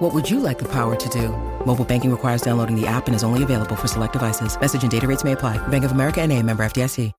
[0.00, 1.28] What would you like the power to do?
[1.66, 4.58] Mobile banking requires downloading the app and is only available for select devices.
[4.58, 5.58] Message and data rates may apply.
[5.68, 7.12] Bank of America and a member FDIC.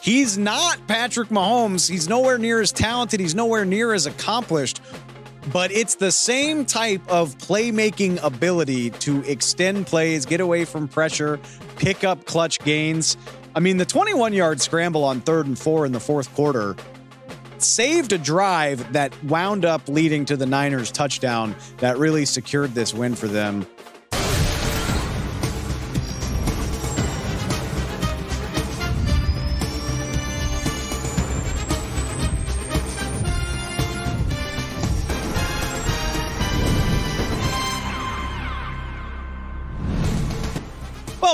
[0.00, 1.90] He's not Patrick Mahomes.
[1.90, 3.18] He's nowhere near as talented.
[3.18, 4.80] He's nowhere near as accomplished.
[5.52, 11.40] But it's the same type of playmaking ability to extend plays, get away from pressure,
[11.74, 13.16] pick up clutch gains.
[13.56, 16.76] I mean, the 21 yard scramble on third and four in the fourth quarter
[17.62, 22.92] saved a drive that wound up leading to the Niners touchdown that really secured this
[22.94, 23.66] win for them.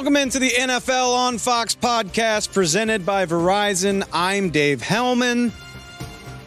[0.05, 4.07] Welcome into the NFL on Fox podcast presented by Verizon.
[4.13, 5.53] I'm Dave Helman.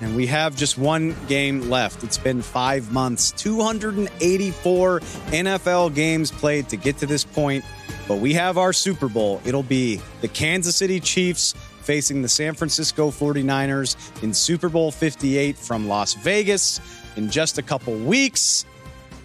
[0.02, 2.04] And we have just one game left.
[2.04, 7.66] It's been five months, 284 NFL games played to get to this point.
[8.08, 9.42] But we have our Super Bowl.
[9.44, 15.58] It'll be the Kansas City Chiefs facing the San Francisco 49ers in Super Bowl 58
[15.58, 16.80] from Las Vegas
[17.16, 18.66] in just a couple weeks.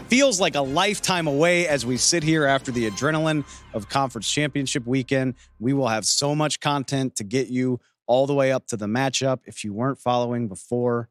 [0.08, 4.86] Feels like a lifetime away as we sit here after the adrenaline of conference championship
[4.86, 5.34] weekend.
[5.58, 8.86] We will have so much content to get you all the way up to the
[8.86, 9.40] matchup.
[9.46, 11.08] If you weren't following before,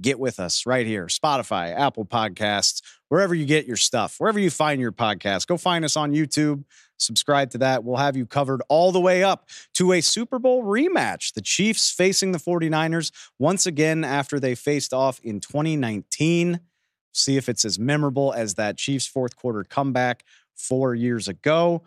[0.00, 4.50] get with us right here Spotify, Apple Podcasts, wherever you get your stuff, wherever you
[4.50, 5.46] find your podcast.
[5.46, 6.64] Go find us on YouTube.
[6.98, 7.84] Subscribe to that.
[7.84, 11.32] We'll have you covered all the way up to a Super Bowl rematch.
[11.34, 16.60] The Chiefs facing the 49ers once again after they faced off in 2019.
[17.12, 21.82] See if it's as memorable as that Chiefs fourth quarter comeback four years ago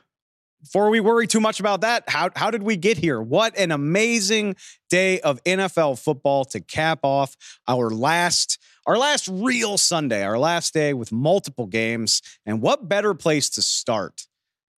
[0.61, 3.22] before we worry too much about that, how, how did we get here?
[3.22, 4.55] What an amazing
[4.89, 7.35] day of NFL football to cap off
[7.67, 8.57] our last
[8.88, 12.19] our last real Sunday, our last day with multiple games.
[12.47, 14.25] And what better place to start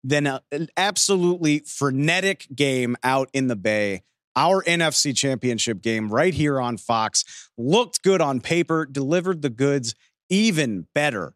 [0.03, 4.03] than a, an absolutely frenetic game out in the Bay?
[4.34, 9.94] Our NFC championship game right here on Fox looked good on paper, delivered the goods
[10.28, 11.34] even better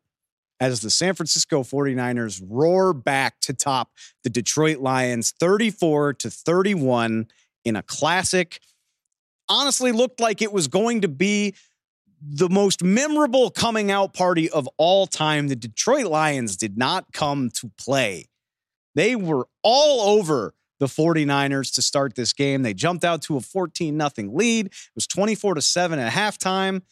[0.60, 3.90] as the San Francisco 49ers roar back to top
[4.24, 7.28] the Detroit Lions 34 to 31
[7.64, 8.60] in a classic.
[9.48, 11.54] Honestly, looked like it was going to be
[12.20, 15.48] the most memorable coming out party of all time.
[15.48, 18.26] The Detroit Lions did not come to play.
[18.94, 22.62] They were all over the 49ers to start this game.
[22.62, 24.66] They jumped out to a 14 0 lead.
[24.66, 26.82] It was 24 to 7 at halftime.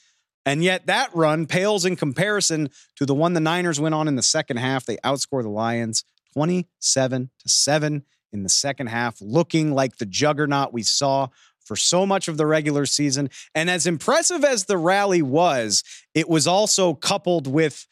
[0.47, 4.17] And yet that run pales in comparison to the one the Niners went on in
[4.17, 4.85] the second half.
[4.85, 10.73] They outscore the Lions 27 to 7 in the second half, looking like the juggernaut
[10.73, 11.29] we saw
[11.65, 13.31] for so much of the regular season.
[13.55, 15.83] And as impressive as the rally was,
[16.15, 17.87] it was also coupled with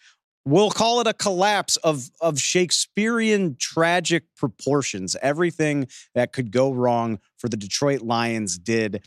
[0.45, 5.17] we'll call it a collapse of of Shakespearean tragic proportions.
[5.23, 9.07] Everything that could go wrong for the Detroit Lions did.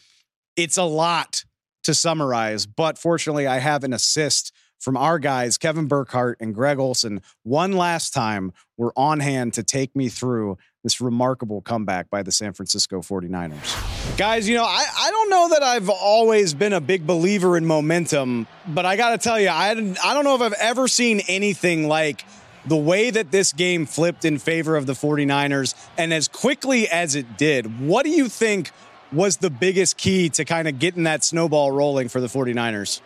[0.55, 1.44] It's a lot
[1.85, 6.78] to summarize, but fortunately, I have an assist from our guys, Kevin Burkhardt and Greg
[6.78, 12.22] Olsen, one last time were on hand to take me through this remarkable comeback by
[12.22, 14.18] the San Francisco 49ers.
[14.18, 17.66] Guys, you know, I, I don't know that I've always been a big believer in
[17.66, 21.22] momentum, but I got to tell you, I, I don't know if I've ever seen
[21.28, 22.23] anything like
[22.67, 27.16] the way that this game flipped in favor of the 49ers and as quickly as
[27.16, 27.79] it did.
[27.79, 28.72] What do you think
[29.16, 33.02] was the biggest key to kind of getting that snowball rolling for the 49ers?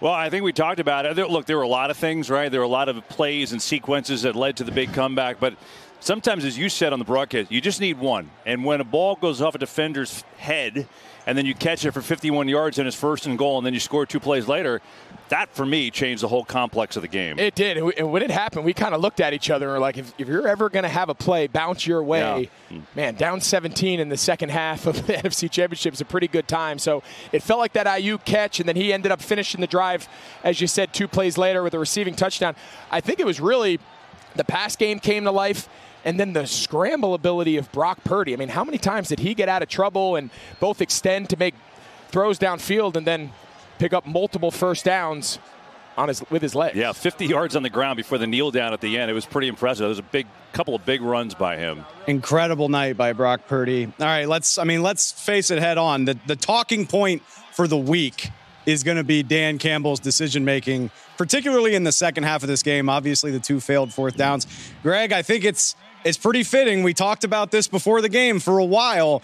[0.00, 1.16] Well, I think we talked about it.
[1.30, 2.50] Look, there were a lot of things, right?
[2.50, 5.54] There were a lot of plays and sequences that led to the big comeback, but
[6.00, 8.30] sometimes, as you said on the broadcast, you just need one.
[8.44, 10.86] And when a ball goes off a defender's head
[11.26, 13.74] and then you catch it for 51 yards and it's first and goal, and then
[13.74, 14.80] you score two plays later,
[15.28, 17.38] that for me changed the whole complex of the game.
[17.38, 17.76] It did.
[17.76, 20.14] And when it happened, we kind of looked at each other and were like, if,
[20.18, 22.78] if you're ever going to have a play bounce your way, yeah.
[22.94, 26.46] man, down 17 in the second half of the NFC Championship is a pretty good
[26.46, 26.78] time.
[26.78, 27.02] So
[27.32, 30.08] it felt like that Aiyuk catch, and then he ended up finishing the drive,
[30.44, 32.54] as you said, two plays later with a receiving touchdown.
[32.90, 33.80] I think it was really
[34.36, 35.68] the pass game came to life
[36.06, 38.32] and then the scramble ability of Brock Purdy.
[38.32, 40.30] I mean, how many times did he get out of trouble and
[40.60, 41.54] both extend to make
[42.08, 43.32] throws downfield and then
[43.78, 45.38] pick up multiple first downs?
[45.98, 46.76] on his with his legs.
[46.76, 49.10] Yeah, 50 yards on the ground before the kneel down at the end.
[49.10, 49.78] It was pretty impressive.
[49.78, 51.86] There was a big couple of big runs by him.
[52.06, 53.86] Incredible night by Brock Purdy.
[53.86, 56.04] All right, let's I mean, let's face it head on.
[56.04, 58.30] The the talking point for the week
[58.66, 62.62] is going to be Dan Campbell's decision making, particularly in the second half of this
[62.62, 62.88] game.
[62.88, 64.46] Obviously, the two failed fourth downs.
[64.82, 65.76] Greg, I think it's
[66.06, 66.82] it's pretty fitting.
[66.82, 69.22] We talked about this before the game for a while.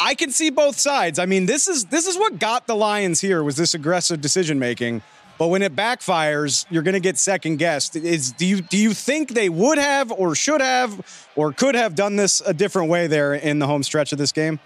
[0.00, 1.18] I can see both sides.
[1.18, 4.58] I mean, this is this is what got the Lions here was this aggressive decision
[4.58, 5.02] making.
[5.38, 7.94] But when it backfires, you're going to get second guessed.
[7.94, 11.94] Is do you do you think they would have or should have or could have
[11.94, 14.58] done this a different way there in the home stretch of this game?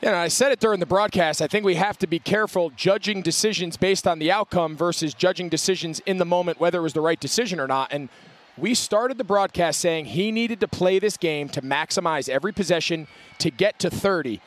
[0.00, 1.40] Yeah, I said it during the broadcast.
[1.40, 5.48] I think we have to be careful judging decisions based on the outcome versus judging
[5.48, 7.90] decisions in the moment, whether it was the right decision or not.
[7.90, 8.10] And
[8.56, 13.08] we started the broadcast saying he needed to play this game to maximize every possession
[13.38, 14.40] to get to 30.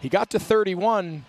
[0.00, 1.24] He got to 31,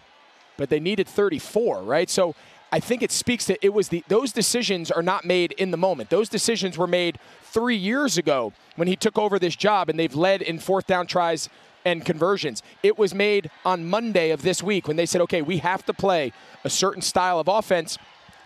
[0.58, 2.10] but they needed 34, right?
[2.10, 2.36] So
[2.72, 5.78] I think it speaks to it was the those decisions are not made in the
[5.78, 6.10] moment.
[6.10, 10.14] Those decisions were made three years ago when he took over this job, and they've
[10.14, 11.50] led in fourth down tries
[11.86, 12.62] and conversions.
[12.84, 15.94] It was made on Monday of this week when they said, okay, we have to
[15.94, 16.34] play
[16.64, 17.98] a certain style of offense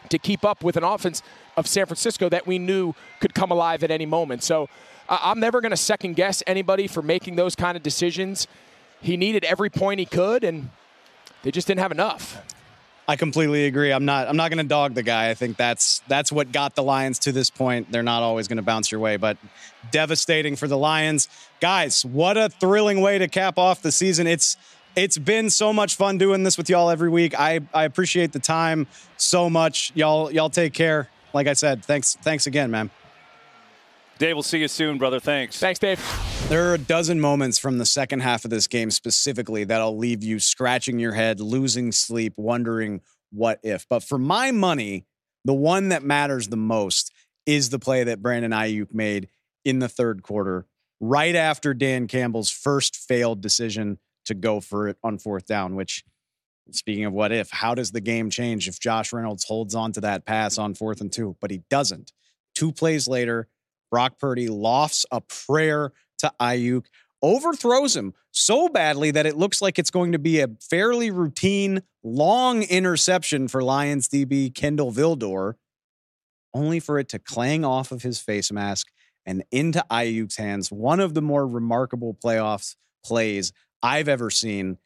[0.09, 1.21] to keep up with an offense
[1.57, 4.43] of San Francisco that we knew could come alive at any moment.
[4.43, 4.69] So
[5.09, 8.47] uh, I'm never going to second guess anybody for making those kind of decisions.
[9.01, 10.69] He needed every point he could, and
[11.43, 12.41] they just didn't have enough.
[13.05, 13.91] I completely agree.
[13.91, 14.29] I'm not.
[14.29, 15.29] I'm not going to dog the guy.
[15.29, 17.91] I think that's that's what got the Lions to this point.
[17.91, 19.37] They're not always going to bounce your way, but
[19.91, 21.27] devastating for the Lions,
[21.59, 22.05] guys.
[22.05, 24.25] What a thrilling way to cap off the season.
[24.25, 24.55] It's
[24.95, 27.37] it's been so much fun doing this with y'all every week.
[27.37, 28.87] I I appreciate the time
[29.17, 29.91] so much.
[29.95, 31.09] Y'all y'all take care.
[31.33, 32.89] Like I said, thanks thanks again, man.
[34.19, 35.19] Dave, we'll see you soon, brother.
[35.19, 35.59] Thanks.
[35.59, 35.99] Thanks, Dave.
[36.47, 40.23] There are a dozen moments from the second half of this game specifically that'll leave
[40.23, 43.01] you scratching your head, losing sleep, wondering
[43.31, 43.87] what if.
[43.89, 45.07] But for my money,
[45.43, 47.11] the one that matters the most
[47.45, 49.29] is the play that Brandon Aiyuk made
[49.65, 50.67] in the third quarter,
[50.99, 56.03] right after Dan Campbell's first failed decision to go for it on fourth down, which
[56.71, 60.01] speaking of what if, how does the game change if Josh Reynolds holds on to
[60.01, 61.35] that pass on fourth and two?
[61.41, 62.11] But he doesn't.
[62.55, 63.47] Two plays later,
[63.91, 66.85] Brock Purdy lofts a prayer to Aiyuk,
[67.21, 71.81] overthrows him so badly that it looks like it's going to be a fairly routine,
[72.03, 75.55] long interception for Lions DB Kindle Vildor,
[76.53, 78.87] only for it to clang off of his face mask
[79.25, 80.71] and into Aiyuk's hands.
[80.71, 83.51] One of the more remarkable playoffs plays
[83.83, 84.77] I've ever seen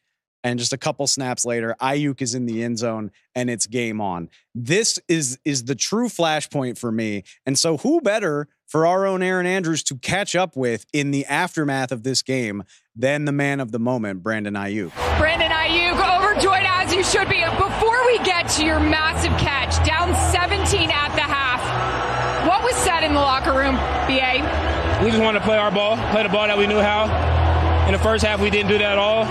[0.44, 4.00] and just a couple snaps later, Aiyuk is in the end zone and it's game
[4.00, 4.28] on.
[4.54, 7.24] This is is the true flashpoint for me.
[7.44, 11.24] And so who better for our own Aaron Andrews to catch up with in the
[11.26, 12.62] aftermath of this game
[12.94, 14.92] than the man of the moment, Brandon Aiyuk.
[15.18, 17.42] Brandon Aiyuk overjoyed as you should be.
[17.56, 23.02] Before we get to your massive catch, down 17 at the half, what was said
[23.04, 23.74] in the locker room,
[24.06, 25.04] BA?
[25.04, 27.47] We just wanted to play our ball, play the ball that we knew how.
[27.88, 29.24] In the first half, we didn't do that at all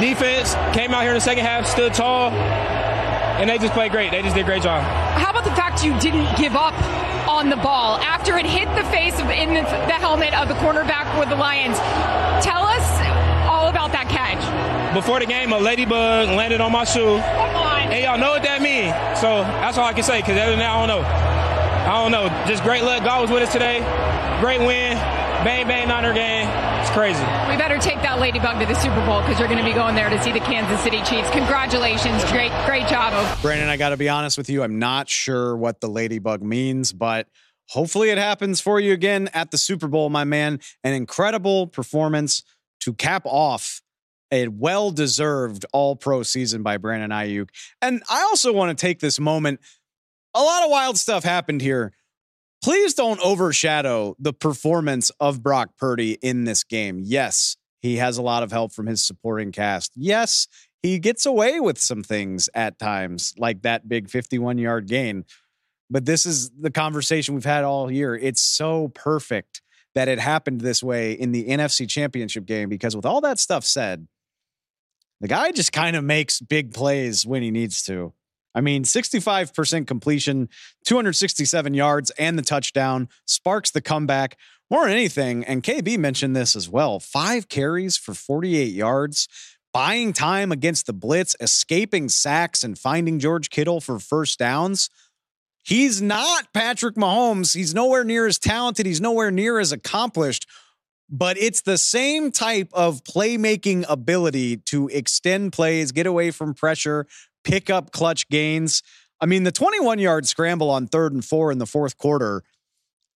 [0.00, 4.10] defense came out here in the second half, stood tall, and they just played great.
[4.10, 4.82] They just did a great job.
[4.82, 6.74] How about the fact you didn't give up
[7.28, 10.54] on the ball after it hit the face of in the, the helmet of the
[10.54, 11.78] cornerback with the Lions?
[12.44, 12.86] Tell us
[13.46, 14.42] all about that catch.
[14.94, 17.18] Before the game, a ladybug landed on my shoe.
[17.18, 17.92] Come on.
[17.92, 18.92] And y'all know what that means.
[19.20, 21.02] So that's all I can say, because other than that, I don't know.
[21.02, 22.28] I don't know.
[22.46, 23.04] Just great luck.
[23.04, 23.80] God was with us today.
[24.40, 25.21] Great win.
[25.44, 26.46] Bang, bang, Niner game.
[26.80, 27.18] It's crazy.
[27.50, 29.96] We better take that ladybug to the Super Bowl because you're going to be going
[29.96, 31.28] there to see the Kansas City Chiefs.
[31.30, 32.24] Congratulations.
[32.26, 33.12] Great, great job.
[33.42, 34.62] Brandon, I got to be honest with you.
[34.62, 37.26] I'm not sure what the ladybug means, but
[37.68, 40.60] hopefully it happens for you again at the Super Bowl, my man.
[40.84, 42.44] An incredible performance
[42.82, 43.82] to cap off
[44.30, 47.48] a well deserved all pro season by Brandon Aiyuk.
[47.80, 49.58] And I also want to take this moment.
[50.34, 51.92] A lot of wild stuff happened here
[52.62, 57.00] please don't overshadow the performance of Brock Purdy in this game.
[57.04, 59.92] Yes, he has a lot of help from his supporting cast.
[59.96, 60.46] Yes,
[60.82, 65.24] he gets away with some things at times, like that big 51 yard gain.
[65.90, 68.14] But this is the conversation we've had all year.
[68.14, 69.60] It's so perfect
[69.94, 73.64] that it happened this way in the NFC championship game because, with all that stuff
[73.64, 74.06] said,
[75.20, 78.14] the guy just kind of makes big plays when he needs to.
[78.54, 80.48] I mean, 65% completion,
[80.84, 84.36] 267 yards, and the touchdown sparks the comeback
[84.70, 85.44] more than anything.
[85.44, 89.28] And KB mentioned this as well five carries for 48 yards,
[89.72, 94.90] buying time against the blitz, escaping sacks, and finding George Kittle for first downs.
[95.64, 97.54] He's not Patrick Mahomes.
[97.54, 98.84] He's nowhere near as talented.
[98.84, 100.46] He's nowhere near as accomplished
[101.14, 107.06] but it's the same type of playmaking ability to extend plays, get away from pressure,
[107.44, 108.82] pick up clutch gains.
[109.20, 112.42] I mean, the 21 yard scramble on third and four in the fourth quarter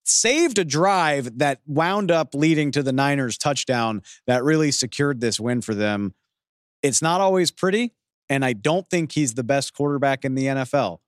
[0.05, 5.39] saved a drive that wound up leading to the Niners touchdown that really secured this
[5.39, 6.15] win for them.
[6.83, 7.93] It's not always pretty,
[8.29, 10.99] and I don't think he's the best quarterback in the NFL.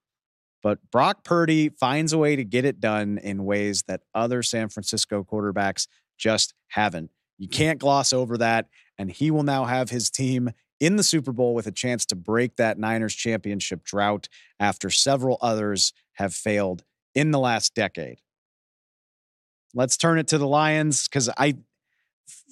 [0.62, 4.68] But Brock Purdy finds a way to get it done in ways that other San
[4.68, 7.10] Francisco quarterbacks just haven't.
[7.36, 8.68] You can't gloss over that.
[8.96, 12.16] And he will now have his team in the Super Bowl with a chance to
[12.16, 14.28] break that Niners championship drought
[14.58, 18.20] after several others have failed in the last decade.
[19.74, 21.56] Let's turn it to the Lions because I,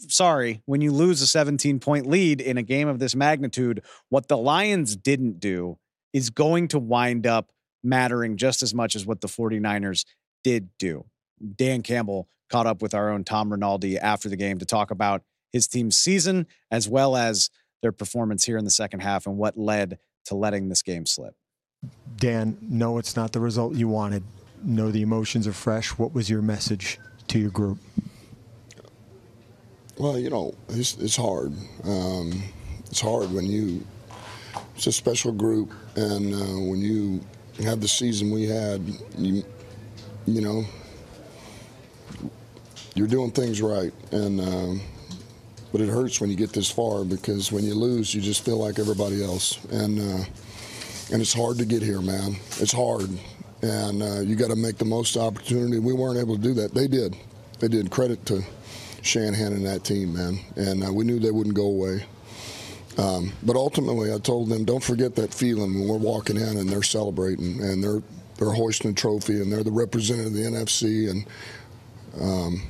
[0.08, 4.28] sorry, when you lose a 17 point lead in a game of this magnitude, what
[4.28, 5.78] the Lions didn't do
[6.12, 7.52] is going to wind up
[7.82, 10.04] mattering just as much as what the 49ers
[10.44, 11.04] did do.
[11.56, 15.22] Dan Campbell caught up with our own Tom Rinaldi after the game to talk about
[15.52, 17.50] his team's season as well as
[17.82, 21.34] their performance here in the second half and what led to letting this game slip.
[22.16, 24.22] Dan, no, it's not the result you wanted.
[24.62, 25.90] No, the emotions are fresh.
[25.98, 26.98] What was your message
[27.28, 27.78] to your group?
[29.98, 31.52] Well, you know, it's, it's hard.
[31.84, 32.42] Um,
[32.86, 33.84] it's hard when you,
[34.76, 37.20] it's a special group, and uh, when you
[37.64, 38.80] have the season we had,
[39.18, 39.44] you,
[40.26, 40.64] you know,
[42.94, 43.92] you're doing things right.
[44.12, 44.80] And, um,
[45.72, 48.58] but it hurts when you get this far because when you lose, you just feel
[48.58, 50.24] like everybody else, and uh,
[51.10, 52.36] and it's hard to get here, man.
[52.60, 53.08] It's hard,
[53.62, 55.78] and uh, you got to make the most opportunity.
[55.78, 56.74] We weren't able to do that.
[56.74, 57.16] They did.
[57.58, 57.90] They did.
[57.90, 58.42] Credit to
[59.02, 60.38] Shanahan and that team, man.
[60.56, 62.04] And uh, we knew they wouldn't go away.
[62.98, 66.68] Um, but ultimately, I told them, don't forget that feeling when we're walking in and
[66.68, 68.02] they're celebrating and they're
[68.38, 71.26] they're hoisting a trophy and they're the representative of the NFC and.
[72.20, 72.62] Um,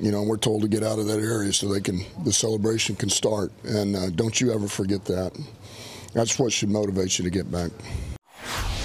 [0.00, 2.96] you know, we're told to get out of that area so they can the celebration
[2.96, 3.52] can start.
[3.64, 5.38] And uh, don't you ever forget that.
[6.14, 7.70] That's what should motivate you to get back.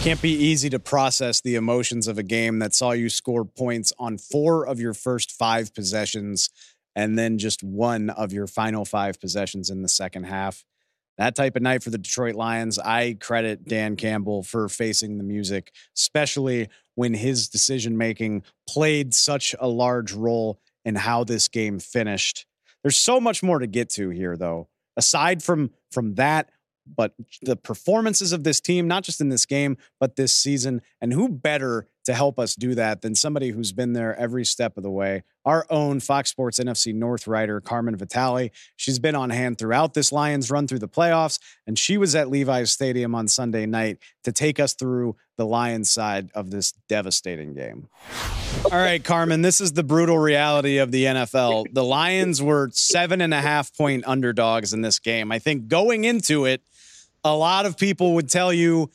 [0.02, 3.92] Can't be easy to process the emotions of a game that saw you score points
[3.98, 6.50] on four of your first five possessions
[6.96, 10.64] and then just one of your final five possessions in the second half.
[11.18, 15.24] That type of night for the Detroit Lions, I credit Dan Campbell for facing the
[15.24, 21.80] music, especially when his decision making played such a large role and how this game
[21.80, 22.46] finished.
[22.84, 24.70] There's so much more to get to here, though.
[24.96, 26.50] Aside from from that,
[26.86, 30.82] but the performances of this team, not just in this game, but this season.
[31.02, 34.78] And who better to help us do that than somebody who's been there every step
[34.78, 35.24] of the way?
[35.44, 38.52] Our own Fox Sports NFC North writer, Carmen Vitali.
[38.76, 42.30] She's been on hand throughout this Lions run through the playoffs, and she was at
[42.30, 47.54] Levi's Stadium on Sunday night to take us through the Lions side of this devastating
[47.54, 47.90] game.
[48.66, 51.74] All right, Carmen, this is the brutal reality of the NFL.
[51.74, 55.32] The Lions were seven and a half point underdogs in this game.
[55.32, 56.62] I think going into it,
[57.24, 58.90] a lot of people would tell you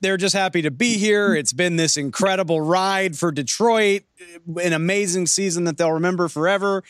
[0.00, 1.34] they're just happy to be here.
[1.34, 4.02] It's been this incredible ride for Detroit,
[4.62, 6.82] an amazing season that they'll remember forever.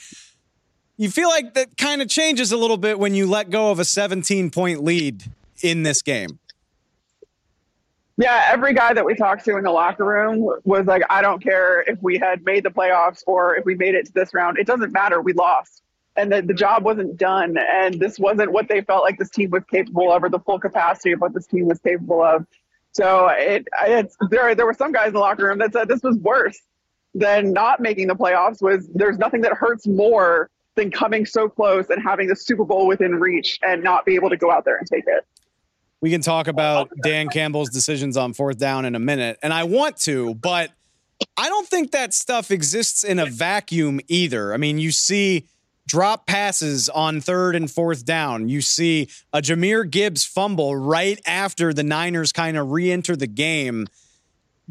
[0.96, 3.78] You feel like that kind of changes a little bit when you let go of
[3.78, 5.24] a 17 point lead
[5.62, 6.38] in this game.
[8.20, 11.40] Yeah, every guy that we talked to in the locker room was like, I don't
[11.40, 14.58] care if we had made the playoffs or if we made it to this round.
[14.58, 15.22] It doesn't matter.
[15.22, 15.82] We lost
[16.18, 19.50] and that the job wasn't done and this wasn't what they felt like this team
[19.50, 22.44] was capable of or the full capacity of what this team was capable of
[22.92, 26.02] so it it's there there were some guys in the locker room that said this
[26.02, 26.58] was worse
[27.14, 31.88] than not making the playoffs was there's nothing that hurts more than coming so close
[31.88, 34.76] and having the super bowl within reach and not be able to go out there
[34.76, 35.24] and take it
[36.00, 39.64] we can talk about dan campbell's decisions on fourth down in a minute and i
[39.64, 40.70] want to but
[41.36, 45.46] i don't think that stuff exists in a vacuum either i mean you see
[45.88, 48.48] drop passes on third and fourth down.
[48.48, 53.26] You see a Jahmyr Gibbs fumble right after the Niners kind of re enter the
[53.26, 53.88] game.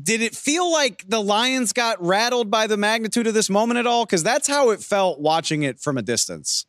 [0.01, 3.87] Did it feel like the Lions got rattled by the magnitude of this moment at
[3.87, 4.05] all?
[4.05, 6.66] Because that's how it felt watching it from a distance.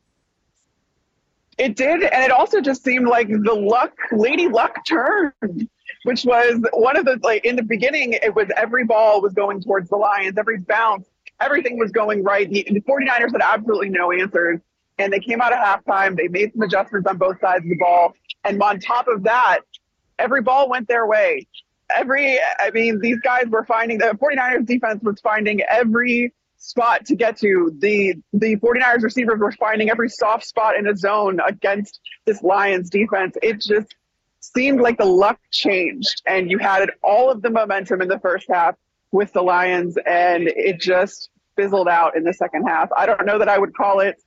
[1.59, 2.03] It did.
[2.03, 5.69] And it also just seemed like the luck, Lady Luck turned
[6.03, 9.61] which was one of the like in the beginning it was every ball was going
[9.61, 11.05] towards the lions every bounce
[11.41, 12.49] everything was going right.
[12.49, 14.59] The, the 49ers had absolutely no answers.
[14.97, 16.17] And they came out of halftime.
[16.17, 18.13] They made some adjustments on both sides of the ball.
[18.43, 19.61] And on top of that,
[20.17, 21.47] every ball went their way.
[21.95, 27.15] Every, I mean, these guys were finding the 49ers defense was finding every spot to
[27.15, 27.75] get to.
[27.79, 32.89] The the 49ers receivers were finding every soft spot in a zone against this Lions
[32.89, 33.35] defense.
[33.41, 33.95] It just
[34.41, 38.47] seemed like the luck changed and you had all of the momentum in the first
[38.49, 38.75] half
[39.11, 42.89] with the Lions, and it just fizzled out in the second half.
[42.95, 44.21] I don't know that I would call it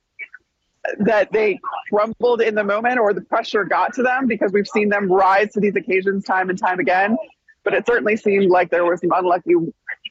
[0.99, 1.59] that they
[1.89, 5.53] crumbled in the moment or the pressure got to them because we've seen them rise
[5.53, 7.15] to these occasions time and time again.
[7.63, 9.53] but it certainly seemed like there were some unlucky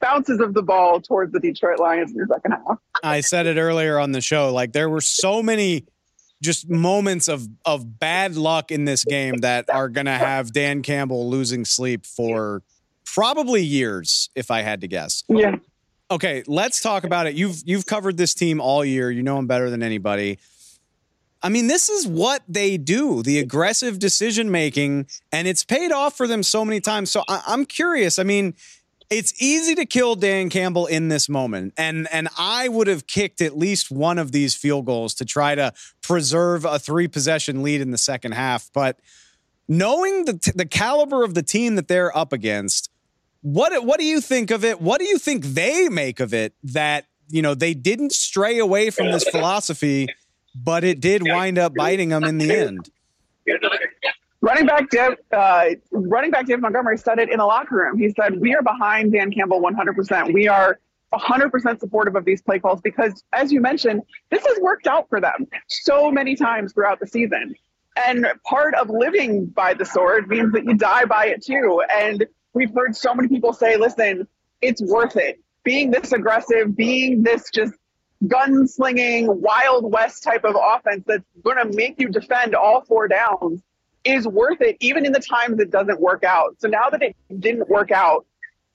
[0.02, 2.78] bounces of the ball towards the Detroit Lions in the second half.
[3.02, 4.52] I said it earlier on the show.
[4.52, 5.86] Like there were so many
[6.42, 10.82] just moments of of bad luck in this game that are going to have Dan
[10.82, 12.62] Campbell losing sleep for
[13.04, 15.24] probably years, if I had to guess.
[15.28, 15.56] Yeah.
[16.10, 17.34] Okay, let's talk about it.
[17.34, 19.10] You've you've covered this team all year.
[19.10, 20.38] You know them better than anybody.
[21.44, 26.16] I mean, this is what they do the aggressive decision making, and it's paid off
[26.16, 27.10] for them so many times.
[27.10, 28.18] So I, am curious.
[28.18, 28.54] I mean,
[29.12, 31.74] it's easy to kill Dan Campbell in this moment.
[31.76, 35.54] And, and I would have kicked at least one of these field goals to try
[35.54, 38.70] to preserve a three possession lead in the second half.
[38.72, 38.98] But
[39.68, 42.90] knowing the, the caliber of the team that they're up against,
[43.42, 44.80] what, what do you think of it?
[44.80, 48.90] What do you think they make of it that, you know, they didn't stray away
[48.90, 50.08] from this philosophy?
[50.54, 52.90] but it did wind up biting them in the end.
[54.42, 57.96] Running back Dave, uh, running back Dave Montgomery said it in the locker room.
[57.96, 60.32] He said, "We are behind Dan Campbell 100%.
[60.32, 60.80] We are
[61.12, 65.20] 100% supportive of these play calls because, as you mentioned, this has worked out for
[65.20, 67.54] them so many times throughout the season.
[68.04, 71.80] And part of living by the sword means that you die by it too.
[71.94, 74.26] And we've heard so many people say, "Listen,
[74.60, 77.74] it's worth it." Being this aggressive, being this just
[78.24, 83.62] gunslinging, Wild West type of offense that's going to make you defend all four downs
[84.04, 86.56] is worth it, even in the times it doesn't work out.
[86.58, 88.26] So now that it didn't work out,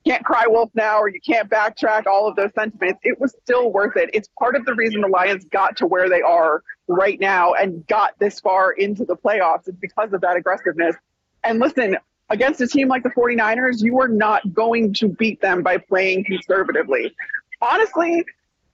[0.06, 3.00] can't cry wolf now or you can't backtrack all of those sentiments.
[3.02, 4.10] It was still worth it.
[4.14, 7.86] It's part of the reason the Lions got to where they are right now and
[7.86, 9.68] got this far into the playoffs.
[9.68, 10.96] It's because of that aggressiveness.
[11.44, 11.96] And listen,
[12.30, 16.24] against a team like the 49ers, you are not going to beat them by playing
[16.24, 17.14] conservatively.
[17.60, 18.24] Honestly,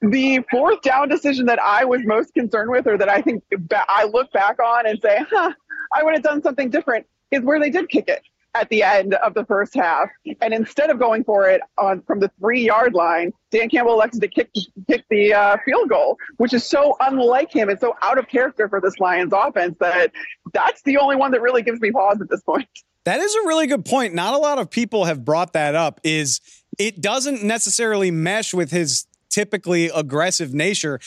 [0.01, 3.43] the fourth down decision that I was most concerned with, or that I think
[3.73, 5.53] I look back on and say, huh,
[5.95, 8.23] I would have done something different, is where they did kick it
[8.55, 10.09] at the end of the first half.
[10.41, 14.21] And instead of going for it on from the three yard line, Dan Campbell elected
[14.23, 14.51] to kick
[14.89, 18.69] kick the uh, field goal, which is so unlike him and so out of character
[18.69, 20.13] for this Lions offense that
[20.53, 22.69] that's the only one that really gives me pause at this point.
[23.05, 24.15] That is a really good point.
[24.15, 26.01] Not a lot of people have brought that up.
[26.05, 26.41] Is
[26.79, 31.01] it doesn't necessarily mesh with his typically aggressive nature.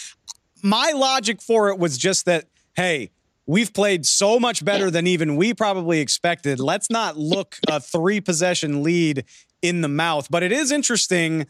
[0.62, 2.46] My logic for it was just that,
[2.76, 3.12] hey,
[3.48, 6.60] we've played so much better than even we probably expected.
[6.60, 9.24] Let's not look a three possession lead
[9.62, 10.28] in the mouth.
[10.30, 11.48] But it is interesting.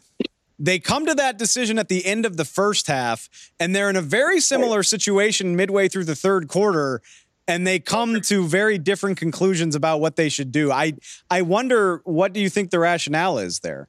[0.58, 3.28] They come to that decision at the end of the first half,
[3.60, 7.02] and they're in a very similar situation midway through the third quarter
[7.48, 10.70] and they come to very different conclusions about what they should do.
[10.70, 10.92] I
[11.30, 13.88] I wonder what do you think the rationale is there?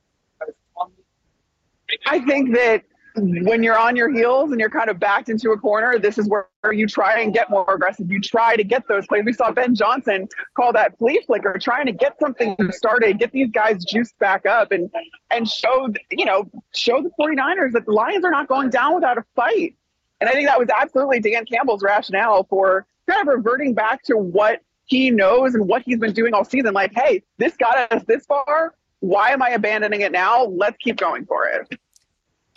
[2.05, 2.83] I think that
[3.19, 6.27] when you're on your heels and you're kind of backed into a corner, this is
[6.27, 8.11] where you try and get more aggressive.
[8.11, 9.23] You try to get those plays.
[9.25, 13.49] We saw Ben Johnson call that flea flicker, trying to get something started, get these
[13.51, 14.89] guys juiced back up and
[15.31, 19.17] and show, you know, show the 49ers that the Lions are not going down without
[19.17, 19.75] a fight.
[20.19, 24.17] And I think that was absolutely Dan Campbell's rationale for kind of reverting back to
[24.17, 26.73] what he knows and what he's been doing all season.
[26.73, 28.73] Like, hey, this got us this far.
[29.01, 30.45] Why am I abandoning it now?
[30.45, 31.79] Let's keep going for it.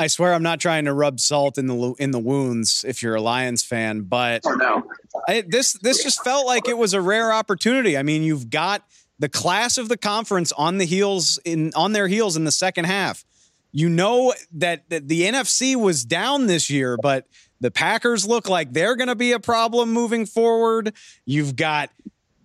[0.02, 3.14] I swear I'm not trying to rub salt in the in the wounds if you're
[3.14, 4.82] a Lions fan, but oh, no.
[5.28, 7.96] I, this this just felt like it was a rare opportunity.
[7.96, 8.84] I mean, you've got
[9.20, 12.86] the class of the conference on the heels in on their heels in the second
[12.86, 13.24] half.
[13.70, 17.26] You know that, that the NFC was down this year, but
[17.60, 20.94] the Packers look like they're going to be a problem moving forward.
[21.24, 21.90] You've got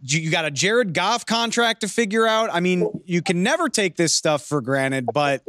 [0.03, 2.51] you got a Jared Goff contract to figure out.
[2.53, 5.41] I mean, you can never take this stuff for granted, but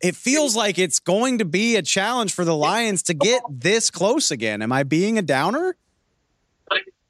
[0.00, 3.90] it feels like it's going to be a challenge for the Lions to get this
[3.90, 4.62] close again.
[4.62, 5.76] Am I being a downer?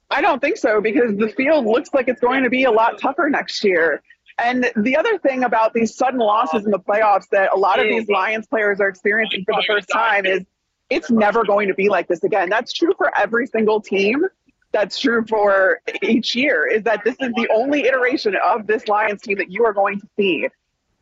[0.09, 2.99] I don't think so because the field looks like it's going to be a lot
[2.99, 4.01] tougher next year.
[4.39, 7.85] And the other thing about these sudden losses in the playoffs that a lot of
[7.85, 10.43] these Lions players are experiencing for the first time is
[10.89, 12.49] it's never going to be like this again.
[12.49, 14.25] That's true for every single team.
[14.71, 19.21] That's true for each year, is that this is the only iteration of this Lions
[19.21, 20.47] team that you are going to see.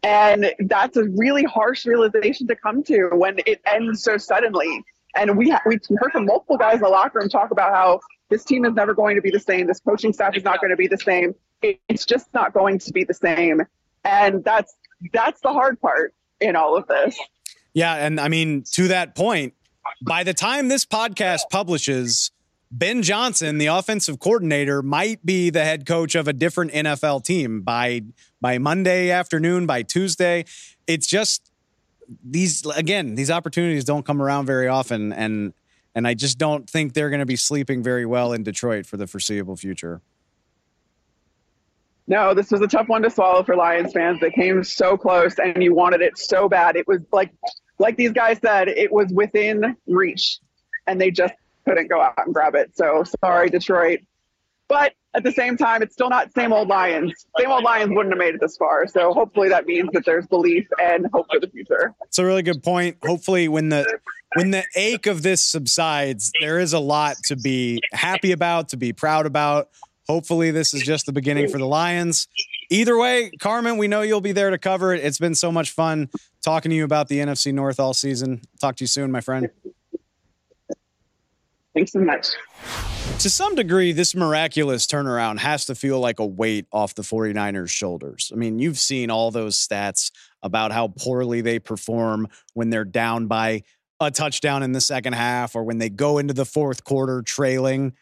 [0.05, 4.83] And that's a really harsh realization to come to when it ends so suddenly.
[5.15, 8.01] And we ha- we heard from multiple guys in the locker room talk about how
[8.29, 9.65] this team is never going to be the same.
[9.65, 11.33] This coaching staff is not going to be the same.
[11.63, 13.63] It's just not going to be the same.
[14.03, 14.75] And that's
[15.11, 17.17] that's the hard part in all of this.
[17.73, 19.55] Yeah, and I mean to that point,
[20.03, 22.29] by the time this podcast publishes,
[22.77, 27.61] Ben Johnson, the offensive coordinator, might be the head coach of a different NFL team
[27.61, 28.01] by
[28.41, 30.43] by Monday afternoon, by Tuesday.
[30.85, 31.53] It's just
[32.21, 35.53] these again, these opportunities don't come around very often and
[35.95, 38.97] and I just don't think they're going to be sleeping very well in Detroit for
[38.97, 40.01] the foreseeable future.
[42.07, 44.19] No, this was a tough one to swallow for Lions fans.
[44.19, 46.75] They came so close and you wanted it so bad.
[46.75, 47.31] It was like
[47.79, 50.39] like these guys said, it was within reach
[50.87, 51.33] and they just
[51.67, 52.75] couldn't go out and grab it.
[52.75, 53.99] So sorry, Detroit.
[54.67, 57.25] But at the same time, it's still not same old Lions.
[57.39, 58.87] Same old Lions wouldn't have made it this far.
[58.87, 61.93] So hopefully that means that there's belief and hope for the future.
[62.03, 62.97] It's a really good point.
[63.03, 63.85] Hopefully, when the
[64.35, 68.77] when the ache of this subsides, there is a lot to be happy about, to
[68.77, 69.69] be proud about.
[70.07, 72.27] Hopefully, this is just the beginning for the Lions.
[72.69, 75.03] Either way, Carmen, we know you'll be there to cover it.
[75.03, 76.09] It's been so much fun
[76.43, 78.41] talking to you about the NFC North all season.
[78.59, 79.49] Talk to you soon, my friend.
[81.75, 82.29] Thanks so much.
[83.19, 87.69] To some degree, this miraculous turnaround has to feel like a weight off the 49ers'
[87.69, 88.31] shoulders.
[88.33, 90.11] I mean, you've seen all those stats
[90.41, 93.63] about how poorly they perform when they're down by
[93.99, 97.93] a touchdown in the second half or when they go into the fourth quarter trailing.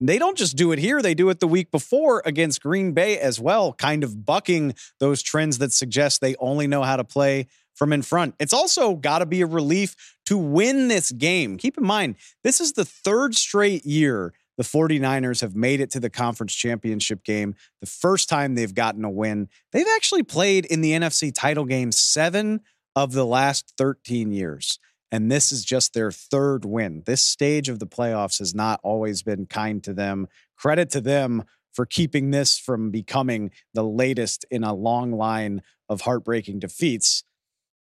[0.00, 3.18] They don't just do it here, they do it the week before against Green Bay
[3.18, 7.48] as well, kind of bucking those trends that suggest they only know how to play
[7.80, 8.34] from in front.
[8.38, 11.56] It's also got to be a relief to win this game.
[11.56, 16.00] Keep in mind, this is the third straight year the 49ers have made it to
[16.00, 17.54] the conference championship game.
[17.80, 19.48] The first time they've gotten a win.
[19.72, 22.60] They've actually played in the NFC title game seven
[22.94, 24.78] of the last 13 years.
[25.10, 27.04] And this is just their third win.
[27.06, 30.28] This stage of the playoffs has not always been kind to them.
[30.58, 36.02] Credit to them for keeping this from becoming the latest in a long line of
[36.02, 37.24] heartbreaking defeats.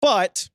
[0.03, 0.49] But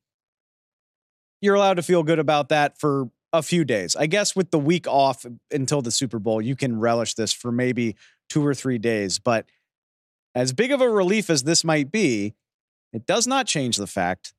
[1.40, 3.96] you're allowed to feel good about that for a few days.
[3.96, 7.50] I guess with the week off until the Super Bowl, you can relish this for
[7.50, 7.96] maybe
[8.28, 9.18] two or three days.
[9.18, 9.46] But
[10.34, 12.34] as big of a relief as this might be,
[12.92, 14.34] it does not change the fact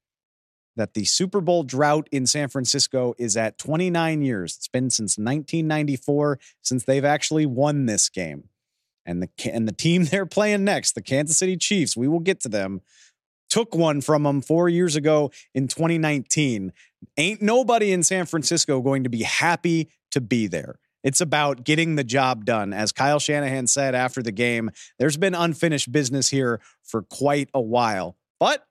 [0.76, 4.58] that the Super Bowl drought in San Francisco is at 29 years.
[4.58, 8.50] It's been since 1994 since they've actually won this game.
[9.08, 12.40] And the and the team they're playing next, the Kansas City Chiefs, we will get
[12.42, 12.82] to them.
[13.50, 16.72] Took one from them 4 years ago in 2019.
[17.18, 20.80] Ain't nobody in San Francisco going to be happy to be there.
[21.04, 22.74] It's about getting the job done.
[22.74, 27.62] As Kyle Shanahan said after the game, there's been unfinished business here for quite a
[27.62, 28.18] while.
[28.40, 28.66] But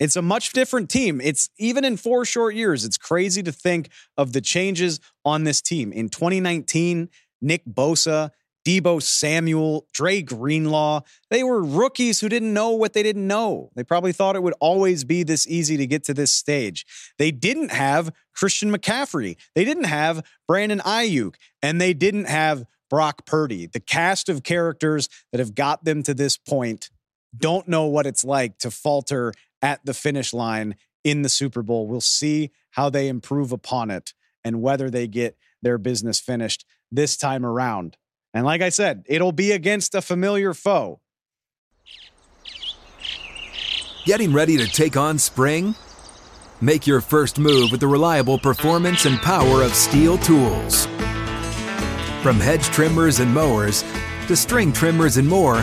[0.00, 1.20] it's a much different team.
[1.20, 5.62] It's even in four short years, it's crazy to think of the changes on this
[5.62, 5.92] team.
[5.92, 7.08] In 2019,
[7.40, 8.30] Nick Bosa,
[8.64, 13.70] Deebo Samuel, Dre Greenlaw, they were rookies who didn't know what they didn't know.
[13.74, 16.86] They probably thought it would always be this easy to get to this stage.
[17.18, 19.36] They didn't have Christian McCaffrey.
[19.54, 23.66] They didn't have Brandon Aiyuk, and they didn't have Brock Purdy.
[23.66, 26.90] The cast of characters that have got them to this point
[27.36, 31.86] don't know what it's like to falter at the finish line in the Super Bowl.
[31.86, 34.12] We'll see how they improve upon it
[34.44, 37.96] and whether they get their business finished this time around.
[38.34, 41.00] And like I said, it'll be against a familiar foe.
[44.04, 45.74] Getting ready to take on spring?
[46.60, 50.86] Make your first move with the reliable performance and power of STIHL tools.
[52.22, 53.84] From hedge trimmers and mowers
[54.26, 55.62] to string trimmers and more,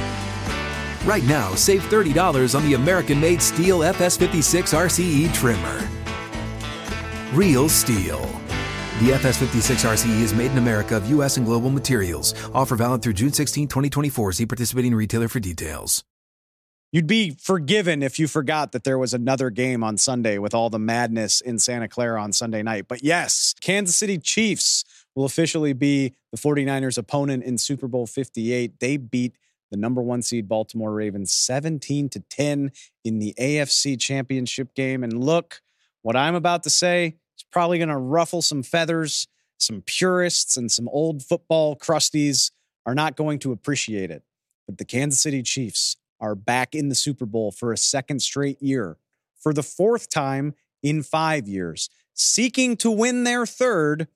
[1.06, 5.88] Right now, save $30 on the American made STIHL FS56 RCE trimmer.
[7.34, 8.38] Real STIHL.
[9.00, 11.38] The FS56 RCE is made in America of U.S.
[11.38, 12.34] and global materials.
[12.54, 14.34] Offer valid through June 16, 2024.
[14.34, 16.04] See participating retailer for details.
[16.92, 20.70] You'd be forgiven if you forgot that there was another game on Sunday with all
[20.70, 22.90] the madness in Santa Clara on Sunday night.
[22.90, 24.84] But yes, Kansas City Chiefs
[25.16, 28.82] will officially be the 49ers' opponent in Super Bowl 58.
[28.82, 29.38] They beat
[29.72, 32.74] the number one seed Baltimore Ravens 17 to 10
[33.06, 35.06] in the AFC championship game.
[35.06, 35.62] And look,
[36.02, 37.16] what I'm about to say
[37.52, 39.28] probably going to ruffle some feathers.
[39.58, 42.52] Some purists and some old football crusties
[42.86, 44.24] are not going to appreciate it.
[44.66, 48.62] But the Kansas City Chiefs are back in the Super Bowl for a second straight
[48.62, 48.98] year,
[49.38, 54.08] for the fourth time in five years, seeking to win their third,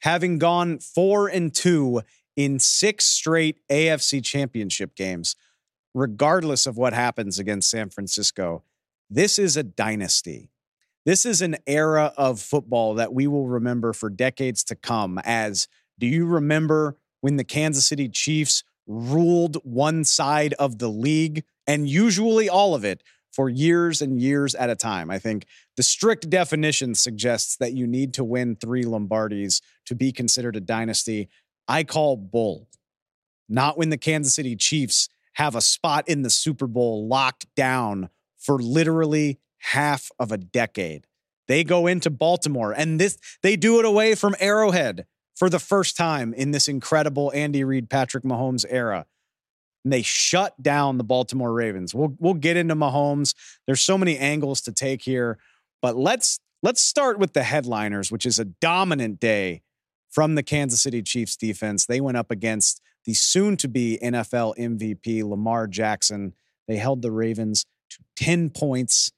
[0.00, 2.02] having gone four and two
[2.36, 5.34] in six straight AFC championship games,
[5.94, 8.62] regardless of what happens against San Francisco.
[9.10, 10.50] This is a dynasty.
[11.08, 15.18] This is an era of football that we will remember for decades to come.
[15.24, 15.66] As
[15.98, 21.88] do you remember when the Kansas City Chiefs ruled one side of the league and
[21.88, 25.10] usually all of it for years and years at a time?
[25.10, 25.46] I think
[25.78, 30.60] the strict definition suggests that you need to win three Lombardis to be considered a
[30.60, 31.30] dynasty.
[31.66, 32.68] I call bull.
[33.48, 38.10] Not when the Kansas City Chiefs have a spot in the Super Bowl locked down
[38.36, 41.06] for literally half of a decade.
[41.46, 45.96] They go into Baltimore and this they do it away from Arrowhead for the first
[45.96, 49.06] time in this incredible Andy Reid Patrick Mahomes era.
[49.84, 51.94] and they shut down the Baltimore Ravens.
[51.94, 53.34] We'll we'll get into Mahomes.
[53.66, 55.38] There's so many angles to take here,
[55.80, 59.62] but let's let's start with the headliners, which is a dominant day
[60.10, 61.86] from the Kansas City Chiefs defense.
[61.86, 66.34] They went up against the soon to be NFL MVP Lamar Jackson.
[66.66, 69.12] They held the Ravens to 10 points.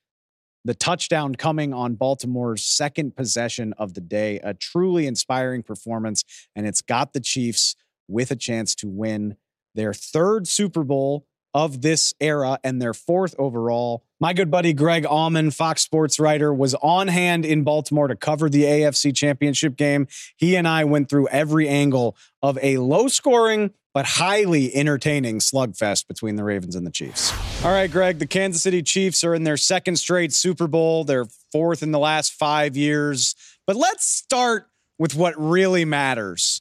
[0.65, 6.23] The touchdown coming on Baltimore's second possession of the day, a truly inspiring performance,
[6.55, 7.77] and it's got the Chiefs
[8.09, 9.37] with a chance to win
[9.75, 14.05] their third Super Bowl of this era and their fourth overall.
[14.21, 18.49] My good buddy Greg Auman, Fox Sports writer, was on hand in Baltimore to cover
[18.49, 20.07] the AFC Championship game.
[20.37, 26.07] He and I went through every angle of a low scoring but highly entertaining slugfest
[26.07, 27.33] between the Ravens and the Chiefs.
[27.65, 31.27] All right, Greg, the Kansas City Chiefs are in their second straight Super Bowl, their
[31.51, 33.35] fourth in the last five years.
[33.67, 36.61] But let's start with what really matters.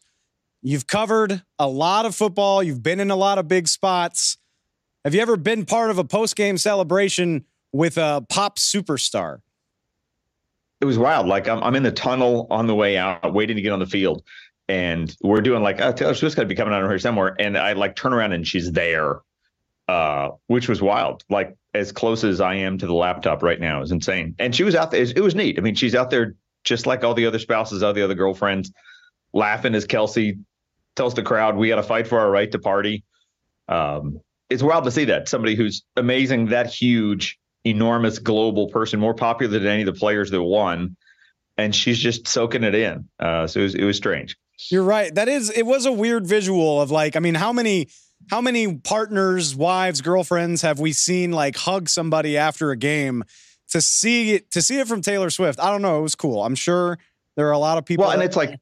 [0.61, 4.37] You've covered a lot of football, you've been in a lot of big spots.
[5.05, 9.39] Have you ever been part of a post game celebration with a pop superstar?
[10.81, 11.27] It was wild.
[11.27, 13.85] Like I'm, I'm in the tunnel on the way out, waiting to get on the
[13.85, 14.23] field,
[14.69, 17.35] and we're doing like oh, Taylor Swift's got to be coming out of here somewhere,
[17.39, 19.21] and I like turn around and she's there,
[19.89, 21.23] uh, which was wild.
[21.29, 24.35] Like as close as I am to the laptop right now is insane.
[24.39, 25.01] And she was out there.
[25.01, 25.57] It was neat.
[25.57, 28.71] I mean, she's out there just like all the other spouses, all the other girlfriends,
[29.33, 30.39] laughing as Kelce
[30.95, 33.03] tells the crowd, "We got to fight for our right to party."
[33.67, 39.15] Um, it's wild to see that somebody who's amazing, that huge, enormous global person, more
[39.15, 40.95] popular than any of the players that won,
[41.57, 43.09] and she's just soaking it in.
[43.19, 44.37] Uh, so it was, it was strange.
[44.69, 45.13] You're right.
[45.13, 47.89] That is, it was a weird visual of like, I mean, how many,
[48.29, 53.23] how many partners, wives, girlfriends have we seen like hug somebody after a game?
[53.69, 55.99] To see it, to see it from Taylor Swift, I don't know.
[55.99, 56.43] It was cool.
[56.43, 56.97] I'm sure
[57.35, 58.05] there are a lot of people.
[58.05, 58.59] Well, and it's like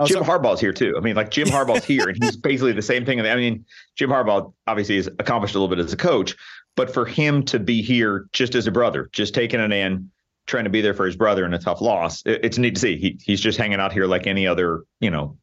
[0.00, 0.94] Oh, Jim Harbaugh's here too.
[0.96, 3.20] I mean, like Jim Harbaugh's here, and he's basically the same thing.
[3.20, 3.64] I mean,
[3.96, 6.36] Jim Harbaugh obviously has accomplished a little bit as a coach,
[6.76, 10.10] but for him to be here just as a brother, just taking it in,
[10.48, 12.80] trying to be there for his brother in a tough loss, it, it's neat to
[12.80, 12.96] see.
[12.96, 15.38] He he's just hanging out here like any other, you know,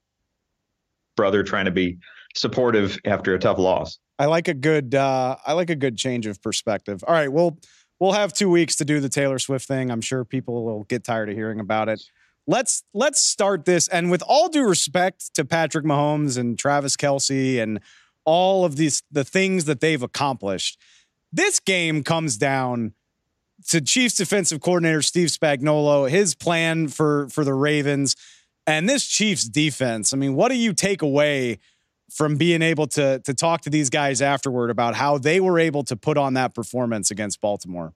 [1.15, 2.00] brother trying to be
[2.36, 3.98] supportive after a tough loss.
[4.20, 7.04] I like a good uh, I like a good change of perspective.
[7.08, 7.58] All right, well,
[8.00, 9.89] we'll have two weeks to do the Taylor Swift thing.
[9.89, 12.02] I'm sure people will get tired of hearing about it
[12.48, 13.88] let's let's start this.
[13.88, 17.80] And with all due respect to Patrick Mahomes and Travis Kelce and
[18.24, 20.80] all of these the things that they've accomplished,
[21.32, 22.94] this game comes down
[23.68, 28.15] to Chiefs defensive coordinator Steve Spagnuolo, his plan for for the Ravens,
[28.68, 30.13] and this Chiefs defense.
[30.13, 31.60] I mean, what do you take away
[32.12, 35.84] from being able to to talk to these guys afterward about how they were able
[35.84, 37.94] to put on that performance against Baltimore?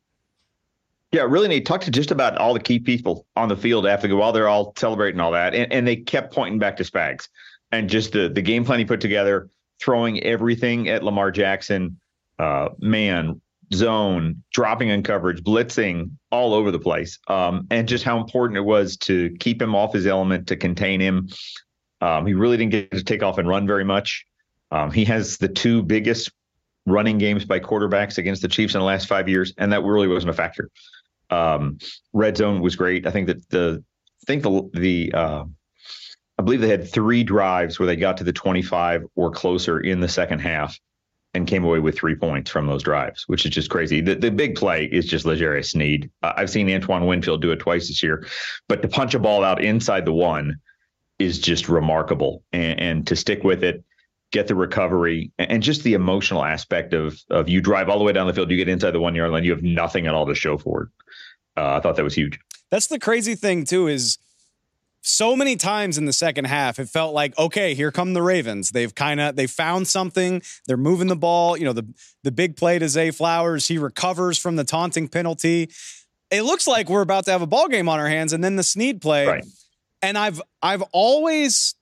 [1.12, 1.66] Yeah, really neat.
[1.66, 4.74] Talked to just about all the key people on the field after while they're all
[4.78, 7.28] celebrating all that, and, and they kept pointing back to Spags
[7.72, 12.00] and just the the game plan he put together, throwing everything at Lamar Jackson,
[12.38, 13.42] uh, man,
[13.74, 18.62] zone, dropping in coverage, blitzing all over the place, um, and just how important it
[18.62, 21.30] was to keep him off his element, to contain him.
[22.02, 24.26] Um, he really didn't get to take off and run very much.
[24.72, 26.32] Um, he has the two biggest
[26.86, 30.08] running games by quarterbacks against the Chiefs in the last five years, and that really
[30.08, 30.70] wasn't a factor.
[31.30, 31.78] Um,
[32.14, 33.06] red zone was great.
[33.06, 33.84] I think that the
[34.24, 35.44] I think the the uh,
[36.38, 40.00] I believe they had three drives where they got to the 25 or closer in
[40.00, 40.80] the second half
[41.40, 44.02] and came away with three points from those drives, which is just crazy.
[44.02, 46.10] The, the big play is just L'Jarius Sneed.
[46.22, 48.28] Uh, I've seen Antoine Winfield do it twice this year,
[48.68, 50.60] but to punch a ball out inside the one
[51.18, 52.44] is just remarkable.
[52.54, 53.84] And, and to stick with it,
[54.32, 58.14] get the recovery, and just the emotional aspect of of you drive all the way
[58.14, 60.28] down the field, you get inside the one yard line, you have nothing at all
[60.28, 60.90] to show for it
[61.60, 62.40] uh, I thought that was huge.
[62.72, 64.18] That's the crazy thing too is
[65.02, 68.72] so many times in the second half it felt like okay here come the ravens.
[68.72, 70.42] They've kind of they found something.
[70.68, 71.58] They're moving the ball.
[71.58, 71.88] You know the
[72.24, 75.70] the big play to zay flowers he recovers from the taunting penalty.
[76.32, 78.56] It looks like we're about to have a ball game on our hands and then
[78.56, 79.26] the sneed play.
[79.26, 79.46] Right.
[80.02, 81.76] and i've i've always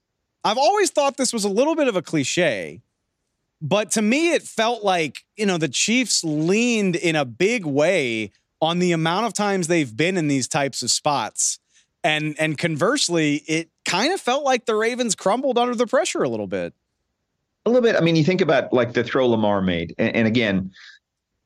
[0.44, 2.80] i've always thought this was a little bit of a cliche
[3.60, 8.32] but to me it felt like you know the chiefs leaned in a big way
[8.60, 11.58] on the amount of times they've been in these types of spots.
[12.04, 16.28] And and conversely, it kind of felt like the Ravens crumbled under the pressure a
[16.28, 16.72] little bit.
[17.66, 17.96] A little bit.
[17.96, 20.70] I mean, you think about like the throw Lamar made, and, and again,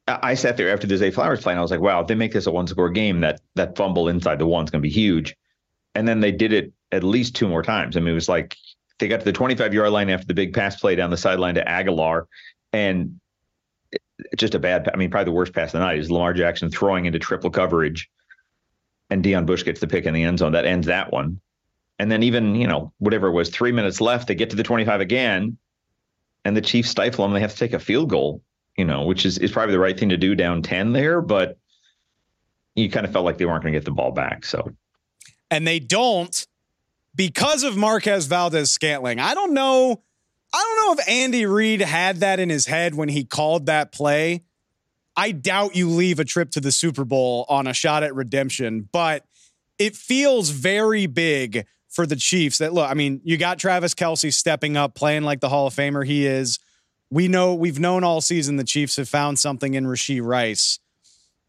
[0.07, 2.15] I sat there after the Zay Flowers play, and I was like, "Wow, if they
[2.15, 5.37] make this a one-score game, that that fumble inside the one's going to be huge."
[5.95, 7.97] And then they did it at least two more times.
[7.97, 8.57] I mean, it was like
[8.99, 11.65] they got to the 25-yard line after the big pass play down the sideline to
[11.65, 12.27] Agholor,
[12.73, 13.21] and
[14.37, 14.91] just a bad.
[14.93, 17.51] I mean, probably the worst pass of the night is Lamar Jackson throwing into triple
[17.51, 18.11] coverage,
[19.13, 20.53] and Deon Bush gets the pick in the end zone.
[20.53, 21.41] That ends that one.
[21.99, 24.63] And then even you know whatever it was, three minutes left, they get to the
[24.63, 25.59] 25 again,
[26.45, 27.35] and the Chiefs stifle them.
[27.35, 28.43] They have to take a field goal,
[28.77, 31.59] you know, which is, is probably the right thing to do down 10 there, but
[32.75, 34.47] you kind of felt like they weren't going to get the ball back.
[34.47, 34.73] So,
[35.51, 36.47] and they don't
[37.15, 39.21] because of Marquez Valdes Scantling.
[39.21, 40.03] I don't know.
[40.55, 43.93] I don't know if Andy Reid had that in his head when he called that
[43.93, 44.43] play.
[45.17, 48.89] I doubt you leave a trip to the Super Bowl on a shot at redemption,
[48.93, 49.25] but
[49.79, 54.33] it feels very big for the Chiefs that look, I mean, you got Travis Kelce
[54.33, 56.59] stepping up, playing like the Hall of Famer he is.
[57.11, 60.79] We know we've known all season the Chiefs have found something in Rashee Rice.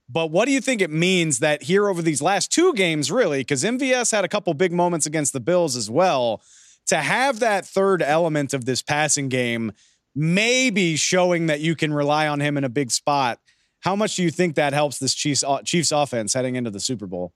[0.10, 3.39] But what do you think it means that here over these last two games, really,
[3.39, 6.41] because MVS had a couple big moments against the Bills as well,
[6.88, 9.71] to have that third element of this passing game,
[10.13, 13.39] maybe showing that you can rely on him in a big spot.
[13.84, 17.06] How much do you think that helps this Chiefs Chiefs offense heading into the Super
[17.06, 17.34] Bowl?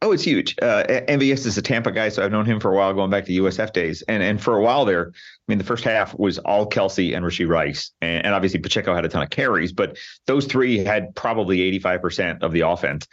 [0.00, 0.54] Oh, it's huge.
[0.62, 3.24] Uh, MVS is a Tampa guy, so I've known him for a while, going back
[3.24, 4.02] to USF days.
[4.02, 5.12] And and for a while there, I
[5.48, 9.04] mean, the first half was all Kelce and Rashee Rice, and, and obviously Pacheco had
[9.04, 13.08] a ton of carries, but those three had probably eighty five percent of the offense.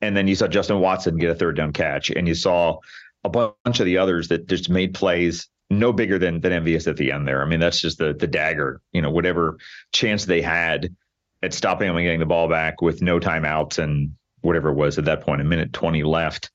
[0.00, 2.78] And then you saw Justin Watson get a third down catch, and you saw
[3.24, 6.98] a bunch of the others that just made plays no bigger than than MVS at
[6.98, 7.42] the end there.
[7.42, 8.80] I mean, that's just the the dagger.
[8.92, 9.58] You know, whatever
[9.92, 10.94] chance they had
[11.42, 14.98] at stopping him and getting the ball back with no timeouts and whatever it was
[14.98, 16.50] at that point, a minute 20 left.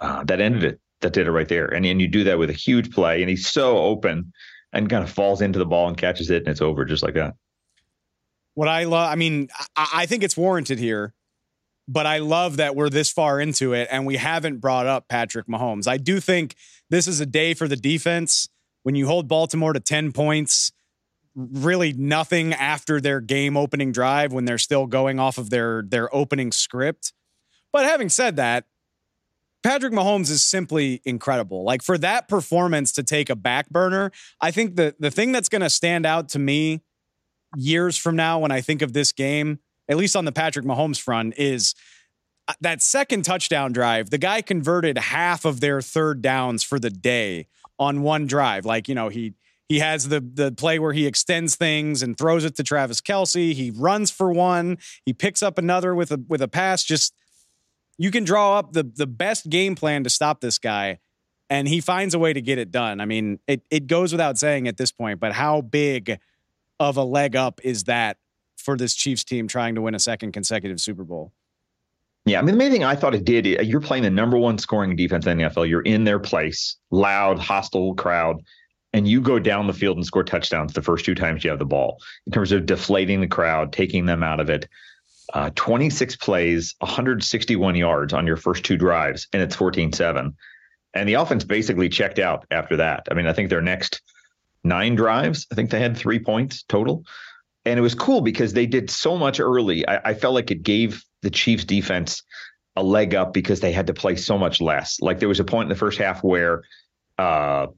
[0.00, 0.80] Uh, that ended it.
[1.00, 1.66] That did it right there.
[1.66, 4.32] And and you do that with a huge play, and he's so open
[4.72, 7.14] and kind of falls into the ball and catches it, and it's over just like
[7.14, 7.34] that.
[8.54, 11.12] What I love, I mean, I, I think it's warranted here,
[11.88, 15.46] but I love that we're this far into it and we haven't brought up Patrick
[15.46, 15.88] Mahomes.
[15.88, 16.54] I do think
[16.88, 18.48] this is a day for the defense.
[18.84, 20.70] When you hold Baltimore to 10 points,
[21.34, 26.14] really nothing after their game opening drive when they're still going off of their their
[26.14, 27.12] opening script
[27.74, 28.66] but having said that,
[29.64, 31.64] Patrick Mahomes is simply incredible.
[31.64, 35.48] Like for that performance to take a back burner, I think the the thing that's
[35.48, 36.82] going to stand out to me
[37.56, 41.00] years from now when I think of this game, at least on the Patrick Mahomes
[41.00, 41.74] front, is
[42.46, 44.10] uh, that second touchdown drive.
[44.10, 48.64] The guy converted half of their third downs for the day on one drive.
[48.64, 49.34] Like, you know, he
[49.68, 53.54] he has the the play where he extends things and throws it to Travis Kelce.
[53.54, 54.78] He runs for one.
[55.04, 56.84] He picks up another with a with a pass.
[56.84, 57.14] Just
[57.98, 60.98] you can draw up the the best game plan to stop this guy
[61.50, 63.00] and he finds a way to get it done.
[63.00, 66.18] I mean, it it goes without saying at this point, but how big
[66.80, 68.16] of a leg up is that
[68.56, 71.32] for this Chiefs team trying to win a second consecutive Super Bowl?
[72.26, 74.56] Yeah, I mean, the main thing I thought it did, you're playing the number one
[74.56, 75.68] scoring defense in the NFL.
[75.68, 78.42] You're in their place, loud, hostile crowd,
[78.94, 81.58] and you go down the field and score touchdowns the first two times you have
[81.58, 84.66] the ball in terms of deflating the crowd, taking them out of it
[85.32, 90.36] uh, 26 plays, 161 yards on your first two drives, and it's 14 7.
[90.92, 93.08] And the offense basically checked out after that.
[93.10, 94.00] I mean, I think their next
[94.62, 97.04] nine drives, I think they had three points total.
[97.64, 99.86] And it was cool because they did so much early.
[99.88, 102.22] I, I felt like it gave the Chiefs defense
[102.76, 105.00] a leg up because they had to play so much less.
[105.00, 106.62] Like there was a point in the first half where
[107.18, 107.68] uh,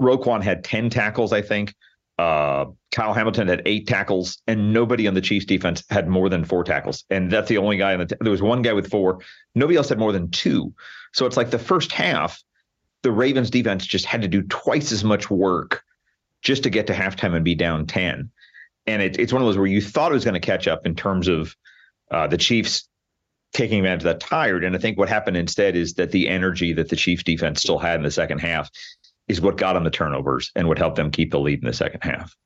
[0.00, 1.74] Roquan had 10 tackles, I think.
[2.18, 6.44] Uh, Kyle Hamilton had eight tackles, and nobody on the Chiefs defense had more than
[6.44, 7.04] four tackles.
[7.08, 8.06] And that's the only guy in the.
[8.06, 9.20] T- there was one guy with four.
[9.54, 10.74] Nobody else had more than two.
[11.14, 12.42] So it's like the first half,
[13.02, 15.82] the Ravens defense just had to do twice as much work
[16.42, 18.30] just to get to halftime and be down ten.
[18.86, 20.84] And it, it's one of those where you thought it was going to catch up
[20.84, 21.56] in terms of
[22.10, 22.86] uh, the Chiefs
[23.52, 24.62] taking advantage of that tired.
[24.64, 27.78] And I think what happened instead is that the energy that the Chiefs defense still
[27.78, 28.70] had in the second half
[29.30, 31.72] is what got them the turnovers and what helped them keep the lead in the
[31.72, 32.36] second half.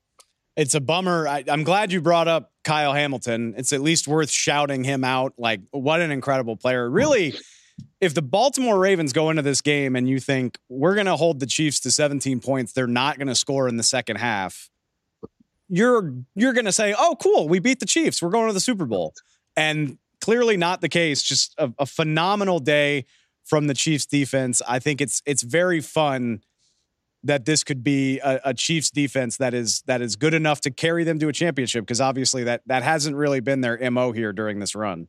[0.57, 1.27] It's a bummer.
[1.27, 3.55] I, am glad you brought up Kyle Hamilton.
[3.57, 5.35] It's at least worth shouting him out.
[5.37, 6.89] Like, what an incredible player.
[6.89, 7.35] Really,
[8.01, 11.41] if the Baltimore Ravens go into this game and you think we're going to hold
[11.41, 14.71] the Chiefs to 17 points, they're not going to score in the second half.
[15.69, 18.23] You're you're going to say, "Oh, cool, we beat the Chiefs.
[18.23, 19.15] We're going to the Super Bowl."
[19.57, 21.23] And clearly not the case.
[21.23, 23.07] Just a, a phenomenal day
[23.45, 24.63] from the Chiefs defense.
[24.69, 26.43] I think it's it's very fun
[27.25, 30.71] that this could be a, a, Chiefs defense that is that is good enough to
[30.71, 34.33] carry them to a championship because obviously that that hasn't really been their mo here
[34.33, 35.09] during this run.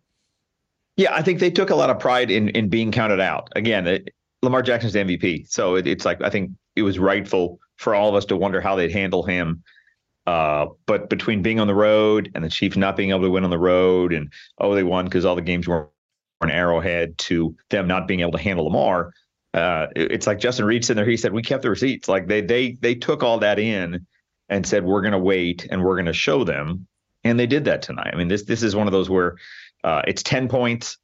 [0.97, 3.49] Yeah, I think they took a lot of pride in in being counted out.
[3.55, 4.09] Again, it,
[4.41, 8.09] Lamar Jackson's the MVP, so it, it's like I think it was rightful for all
[8.09, 9.61] of us to wonder how they'd handle him.
[10.25, 13.43] Uh, but between being on the road and the Chiefs not being able to win
[13.43, 15.89] on the road, and oh, they won because all the games were
[16.41, 19.11] an arrowhead, to them not being able to handle Lamar,
[19.55, 21.09] uh, it's like Justin Reid sitting there.
[21.09, 22.07] He said, "We kept the receipts.
[22.07, 24.05] Like they they they took all that in
[24.49, 26.87] and said we're going to wait and we're going to show them,
[27.23, 28.11] and they did that tonight.
[28.13, 29.37] I mean, this this is one of those where
[29.83, 30.97] uh, it's ten points,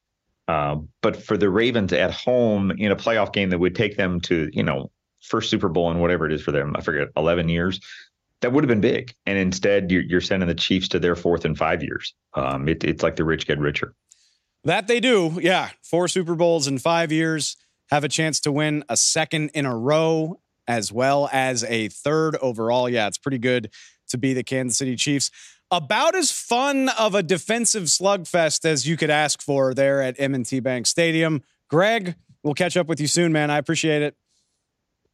[0.47, 4.19] uh, but for the Ravens at home in a playoff game that would take them
[4.21, 4.91] to you know
[5.21, 7.79] first Super Bowl and whatever it is for them, I forget, eleven years.
[8.41, 9.13] that would have been big.
[9.25, 12.13] And instead, you're, you're sending the Chiefs to their fourth in five years.
[12.33, 13.93] Um, it, it's like the rich get richer.
[14.63, 15.39] That they do.
[15.41, 15.69] Yeah.
[15.83, 17.55] Four Super Bowls in five years,
[17.91, 22.37] have a chance to win a second in a row, as well as a third
[22.37, 22.87] overall.
[22.87, 23.69] Yeah, it's pretty good
[24.09, 25.29] to be the Kansas City Chiefs.
[25.69, 30.59] About as fun of a defensive slugfest as you could ask for there at M&T
[30.59, 31.43] Bank Stadium.
[31.69, 33.49] Greg, we'll catch up with you soon, man.
[33.49, 34.15] I appreciate it.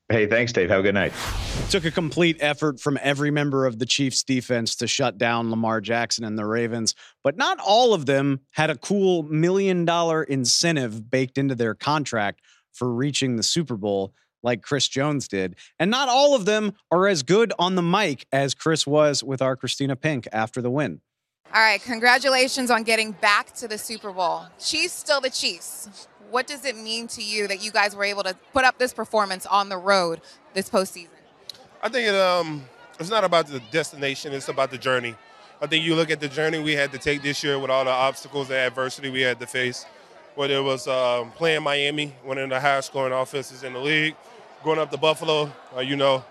[0.10, 0.70] Hey, thanks, Dave.
[0.70, 1.12] Have a good night.
[1.70, 5.82] Took a complete effort from every member of the Chiefs defense to shut down Lamar
[5.82, 11.12] Jackson and the Ravens, but not all of them had a cool million dollar incentive
[11.12, 12.42] baked into their contract
[12.78, 14.14] for reaching the Super Bowl
[14.44, 15.56] like Chris Jones did.
[15.80, 19.42] And not all of them are as good on the mic as Chris was with
[19.42, 21.02] our Kristina Pink after the win.
[21.54, 24.46] All right, congratulations on getting back to the Super Bowl.
[24.60, 28.24] Chiefs still the Chiefs what does it mean to you that you guys were able
[28.24, 30.22] to put up this performance on the road
[30.54, 31.10] this postseason?
[31.82, 32.66] I think it, um,
[33.00, 35.16] it's not about the destination; it's about the journey.
[35.62, 37.86] I think you look at the journey we had to take this year with all
[37.86, 39.86] the obstacles, and adversity we had to face.
[40.38, 44.16] Whether it was um, playing Miami, one of the highest scoring offenses in the league,
[44.64, 46.24] going up to Buffalo, uh, you know,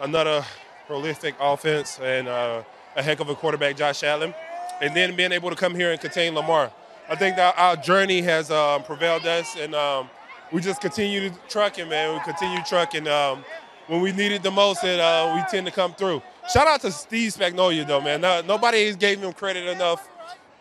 [0.00, 0.44] another
[0.86, 2.62] prolific offense and uh,
[2.94, 4.32] a heck of a quarterback, Josh Allen,
[4.80, 6.70] and then being able to come here and contain Lamar.
[7.08, 10.08] I think that our journey has um, prevailed us, and um,
[10.52, 12.14] we just continue to trucking, man.
[12.14, 13.08] We continue trucking.
[13.08, 13.44] Um,
[13.88, 16.22] when we need it the most, and uh, we tend to come through.
[16.52, 18.20] Shout out to Steve Spagnuolo, though, man.
[18.20, 20.08] No, nobody gave him credit enough.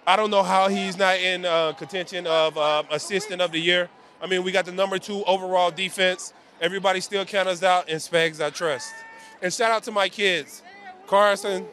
[0.06, 3.89] I don't know how he's not in uh, contention of uh, assistant of the year.
[4.22, 6.34] I mean, we got the number two overall defense.
[6.60, 8.93] Everybody still count us out, and Spags I trust.
[9.41, 10.62] And shout out to my kids,
[11.08, 11.66] Carson,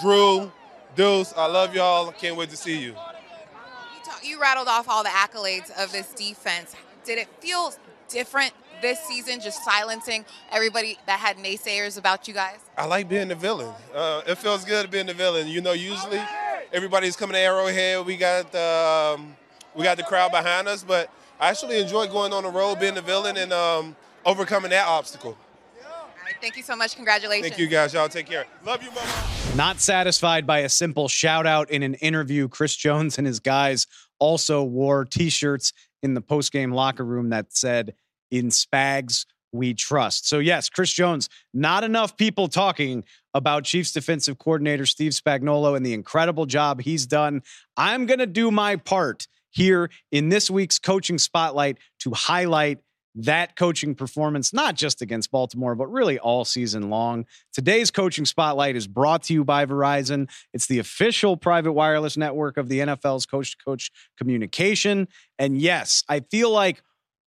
[0.00, 0.50] Drew,
[0.94, 1.34] Deuce.
[1.36, 2.12] I love y'all.
[2.12, 2.94] Can't wait to see you
[4.26, 6.74] you rattled off all the accolades of this defense.
[7.04, 7.72] Did it feel
[8.08, 8.52] different
[8.82, 12.58] this season, just silencing everybody that had naysayers about you guys?
[12.76, 13.72] I like being the villain.
[13.94, 15.48] Uh, it feels good being the villain.
[15.48, 16.20] You know, usually
[16.76, 18.04] everybody's coming to Arrowhead.
[18.04, 19.34] We got the um,
[19.74, 21.10] we got the crowd behind us, but
[21.40, 25.36] I actually enjoy going on the road, being the villain, and um, overcoming that obstacle.
[26.40, 26.94] Thank you so much.
[26.96, 27.48] Congratulations.
[27.48, 27.94] Thank you, guys.
[27.94, 28.44] Y'all take care.
[28.64, 29.10] Love you, mama.
[29.56, 33.86] Not satisfied by a simple shout out in an interview, Chris Jones and his guys
[34.18, 35.72] also wore t shirts
[36.02, 37.94] in the post game locker room that said,
[38.30, 40.28] In Spags, we trust.
[40.28, 43.04] So, yes, Chris Jones, not enough people talking
[43.36, 47.42] about Chiefs defensive coordinator Steve Spagnuolo and the incredible job he's done.
[47.76, 52.78] I'm going to do my part here in this week's coaching spotlight to highlight
[53.14, 57.26] that coaching performance, not just against Baltimore, but really all season long.
[57.52, 60.30] Today's coaching spotlight is brought to you by Verizon.
[60.54, 65.08] It's the official private wireless network of the NFL's coach to coach communication.
[65.38, 66.82] And yes, I feel like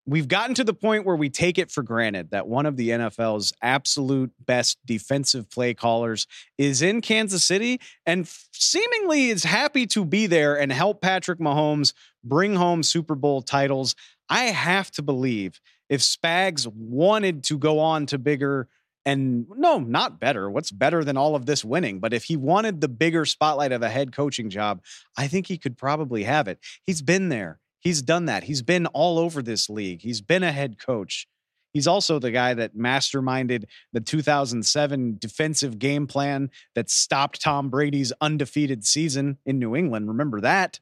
[0.08, 2.88] we've gotten to the point where we take it for granted that one of the
[2.88, 10.06] NFL's absolute best defensive play callers is in Kansas City and seemingly is happy to
[10.06, 11.92] be there and help Patrick Mahomes
[12.24, 13.94] bring home Super Bowl titles.
[14.30, 18.66] I have to believe if Spags wanted to go on to bigger
[19.04, 20.50] and no, not better.
[20.50, 21.98] What's better than all of this winning?
[21.98, 24.82] But if he wanted the bigger spotlight of a head coaching job,
[25.16, 26.58] I think he could probably have it.
[26.86, 27.58] He's been there.
[27.80, 28.44] He's done that.
[28.44, 30.02] He's been all over this league.
[30.02, 31.26] He's been a head coach.
[31.72, 38.12] He's also the guy that masterminded the 2007 defensive game plan that stopped Tom Brady's
[38.20, 40.08] undefeated season in New England.
[40.08, 40.80] Remember that?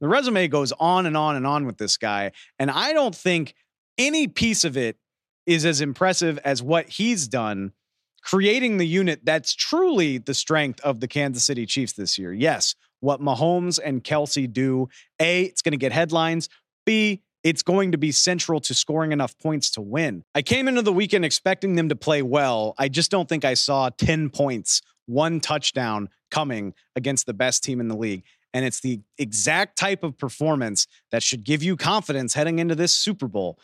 [0.00, 2.32] The resume goes on and on and on with this guy.
[2.58, 3.54] And I don't think
[3.98, 4.96] any piece of it
[5.44, 7.72] is as impressive as what he's done
[8.26, 12.32] creating the unit that's truly the strength of the Kansas City Chiefs this year.
[12.32, 14.88] Yes, what Mahomes and Kelce do,
[15.20, 16.48] A, it's going to get headlines.
[16.84, 20.24] B, it's going to be central to scoring enough points to win.
[20.34, 22.74] I came into the weekend expecting them to play well.
[22.76, 27.80] I just don't think I saw 10 points, one touchdown coming against the best team
[27.80, 28.24] in the league.
[28.52, 32.94] And it's the exact type of performance that should give you confidence heading into this
[32.94, 33.58] Super Bowl.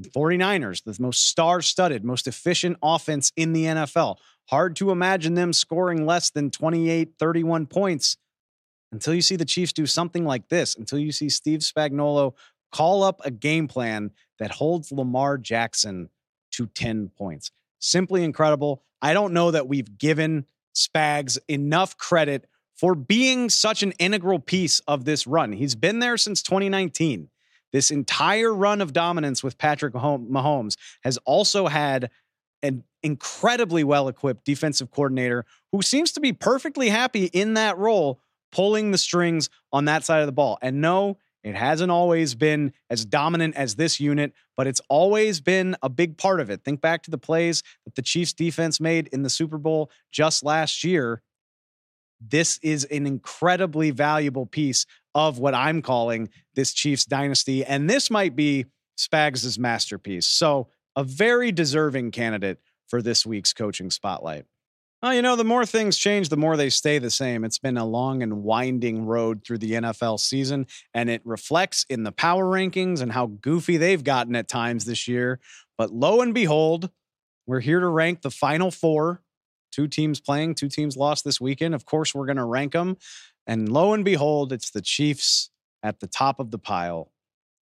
[0.00, 4.16] 49ers, the most star studded, most efficient offense in the NFL.
[4.48, 8.16] Hard to imagine them scoring less than 28, 31 points
[8.96, 12.32] until you see the Chiefs do something like this, until you see Steve Spagnuolo
[12.72, 16.08] call up a game plan that holds Lamar Jackson
[16.52, 17.50] to 10 points.
[17.78, 18.82] Simply incredible.
[19.02, 24.80] I don't know that we've given Spags enough credit for being such an integral piece
[24.88, 25.52] of this run.
[25.52, 27.28] He's been there since 2019.
[27.72, 32.08] This entire run of dominance with Patrick Mahomes has also had
[32.62, 38.22] an incredibly well equipped defensive coordinator who seems to be perfectly happy in that role,
[38.52, 40.58] pulling the strings on that side of the ball.
[40.62, 45.76] And no, It hasn't always been as dominant as this unit, but it's always been
[45.80, 46.64] a big part of it.
[46.64, 50.42] Think back to the plays that the Chiefs defense made in the Super Bowl just
[50.42, 51.22] last year.
[52.20, 57.64] This is an incredibly valuable piece of what I'm calling this Chiefs dynasty.
[57.64, 58.66] And this might be
[58.98, 60.26] Spags' masterpiece.
[60.26, 60.66] So,
[60.96, 64.46] a very deserving candidate for this week's coaching spotlight.
[65.02, 67.44] Well, you know, the more things change, the more they stay the same.
[67.44, 72.02] It's been a long and winding road through the NFL season, and it reflects in
[72.02, 75.38] the power rankings and how goofy they've gotten at times this year.
[75.76, 76.90] But lo and behold,
[77.46, 79.22] we're here to rank the final four.
[79.70, 81.74] Two teams playing, two teams lost this weekend.
[81.74, 82.96] Of course, we're going to rank them.
[83.46, 85.50] And lo and behold, it's the Chiefs
[85.82, 87.12] at the top of the pile,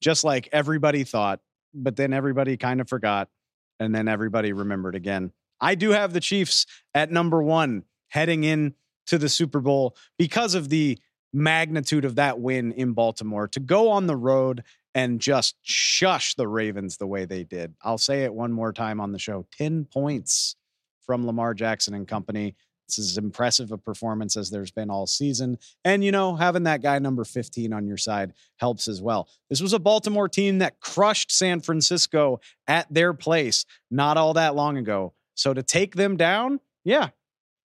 [0.01, 1.39] just like everybody thought,
[1.73, 3.29] but then everybody kind of forgot,
[3.79, 5.32] and then everybody remembered again.
[5.62, 8.74] I do have the Chiefs at number one heading in
[9.07, 10.99] to the Super Bowl because of the
[11.34, 16.47] magnitude of that win in Baltimore to go on the road and just shush the
[16.47, 17.74] Ravens the way they did.
[17.82, 20.55] I'll say it one more time on the show 10 points
[21.05, 22.55] from Lamar Jackson and company.
[22.88, 25.57] It's as impressive a performance as there's been all season.
[25.86, 29.30] And, you know, having that guy number 15 on your side helps as well.
[29.49, 34.55] This was a Baltimore team that crushed San Francisco at their place not all that
[34.55, 35.14] long ago.
[35.42, 37.10] So to take them down, yeah,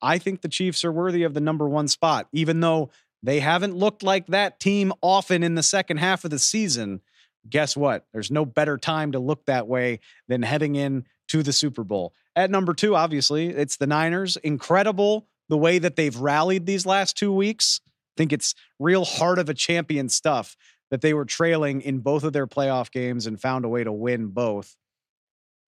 [0.01, 2.91] I think the Chiefs are worthy of the number one spot, even though
[3.23, 7.03] they haven't looked like that team often in the second half of the season.
[7.49, 8.07] Guess what?
[8.15, 12.15] There's no better time to look that way than heading in to the Super Bowl.
[12.35, 14.39] At number two, obviously, it's the Niners.
[14.39, 17.83] Incredible the way that they've rallied these last two weeks.
[17.85, 20.57] I think it's real heart of a champion stuff
[20.91, 23.93] that they were trailing in both of their playoff games and found a way to
[23.93, 24.77] win both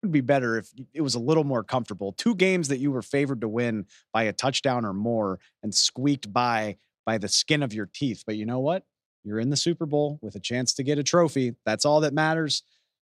[0.02, 2.12] would be better if it was a little more comfortable.
[2.12, 6.32] Two games that you were favored to win by a touchdown or more and squeaked
[6.32, 6.76] by
[7.06, 8.22] by the skin of your teeth.
[8.26, 8.84] But you know what?
[9.24, 11.54] You're in the Super Bowl with a chance to get a trophy.
[11.66, 12.62] That's all that matters.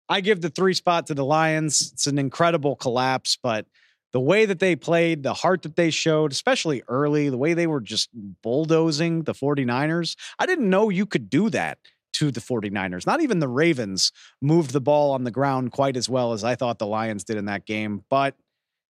[0.08, 1.90] I give the three spot to the Lions.
[1.92, 3.66] It's an incredible collapse, but
[4.12, 7.68] the way that they played, the heart that they showed, especially early, the way they
[7.68, 8.10] were just
[8.42, 11.78] bulldozing the 49ers, I didn't know you could do that
[12.20, 13.06] to the 49ers.
[13.06, 14.12] Not even the Ravens
[14.42, 17.38] moved the ball on the ground quite as well as I thought the Lions did
[17.38, 18.34] in that game, but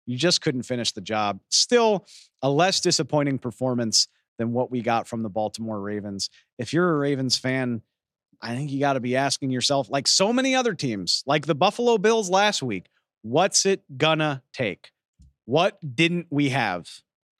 [0.07, 1.39] you just couldn't finish the job.
[1.51, 2.07] Still
[2.41, 4.07] a less disappointing performance
[4.39, 6.31] than what we got from the Baltimore Ravens.
[6.57, 7.83] If you're a Ravens fan,
[8.41, 11.53] I think you got to be asking yourself, like so many other teams, like the
[11.53, 12.87] Buffalo Bills last week,
[13.21, 14.89] what's it gonna take?
[15.45, 16.89] What didn't we have?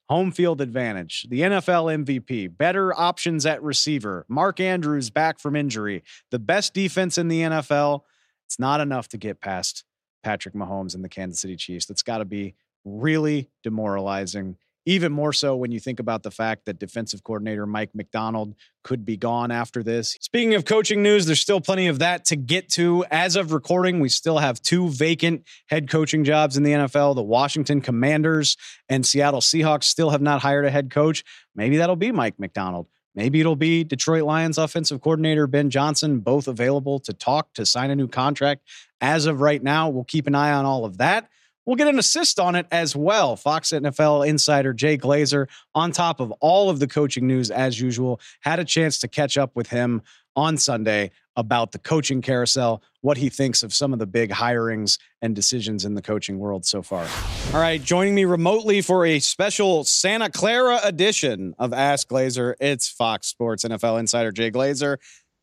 [0.09, 6.03] Home field advantage, the NFL MVP, better options at receiver, Mark Andrews back from injury,
[6.31, 8.01] the best defense in the NFL.
[8.47, 9.83] It's not enough to get past
[10.23, 11.85] Patrick Mahomes and the Kansas City Chiefs.
[11.85, 14.57] That's got to be really demoralizing
[14.89, 19.05] even more so when you think about the fact that defensive coordinator Mike Macdonald could
[19.05, 20.17] be gone after this.
[20.19, 23.05] Speaking of coaching news, there's still plenty of that to get to.
[23.11, 27.13] As of recording, we still have two vacant head coaching jobs in the NFL.
[27.13, 28.57] The Washington Commanders
[28.89, 31.23] and Seattle Seahawks still have not hired a head coach.
[31.53, 32.87] Maybe that'll be Mike Macdonald.
[33.13, 37.91] Maybe it'll be Detroit Lions offensive coordinator Ben Johnson, both available to talk to sign
[37.91, 38.63] a new contract.
[39.01, 41.29] As of right now, we'll keep an eye on all of that.
[41.69, 43.35] We'll get an assist on it as well.
[43.35, 45.45] Fox NFL insider Jay Glazer,
[45.75, 49.37] on top of all of the coaching news as usual, had a chance to catch
[49.37, 50.01] up with him
[50.35, 54.97] on Sunday about the coaching carousel, what he thinks of some of the big hirings
[55.21, 57.07] and decisions in the coaching world so far.
[57.53, 62.89] All right, joining me remotely for a special Santa Clara edition of Ask Glazer, it's
[62.89, 64.97] Fox Sports NFL insider Jay Glazer.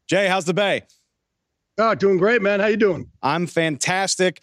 [0.08, 0.82] Jay, how's the Bay?
[1.78, 2.58] Oh, doing great, man.
[2.58, 3.12] How you doing?
[3.22, 4.42] I'm fantastic.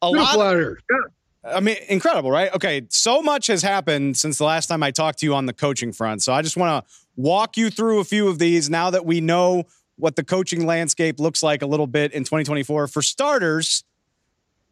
[0.00, 0.56] A Beautiful lot.
[0.56, 0.96] Yeah.
[1.44, 2.52] I mean, incredible, right?
[2.54, 5.52] Okay, so much has happened since the last time I talked to you on the
[5.52, 6.22] coaching front.
[6.22, 9.20] So I just want to walk you through a few of these now that we
[9.20, 9.64] know
[9.96, 12.88] what the coaching landscape looks like a little bit in 2024.
[12.88, 13.84] For starters,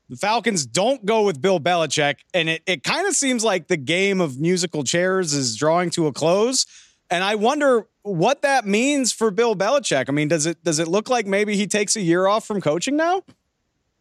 [0.08, 3.76] the Falcons don't go with Bill Belichick, and it, it kind of seems like the
[3.76, 6.66] game of musical chairs is drawing to a close.
[7.10, 10.06] And I wonder what that means for Bill Belichick.
[10.08, 12.60] I mean, does it does it look like maybe he takes a year off from
[12.60, 13.22] coaching now?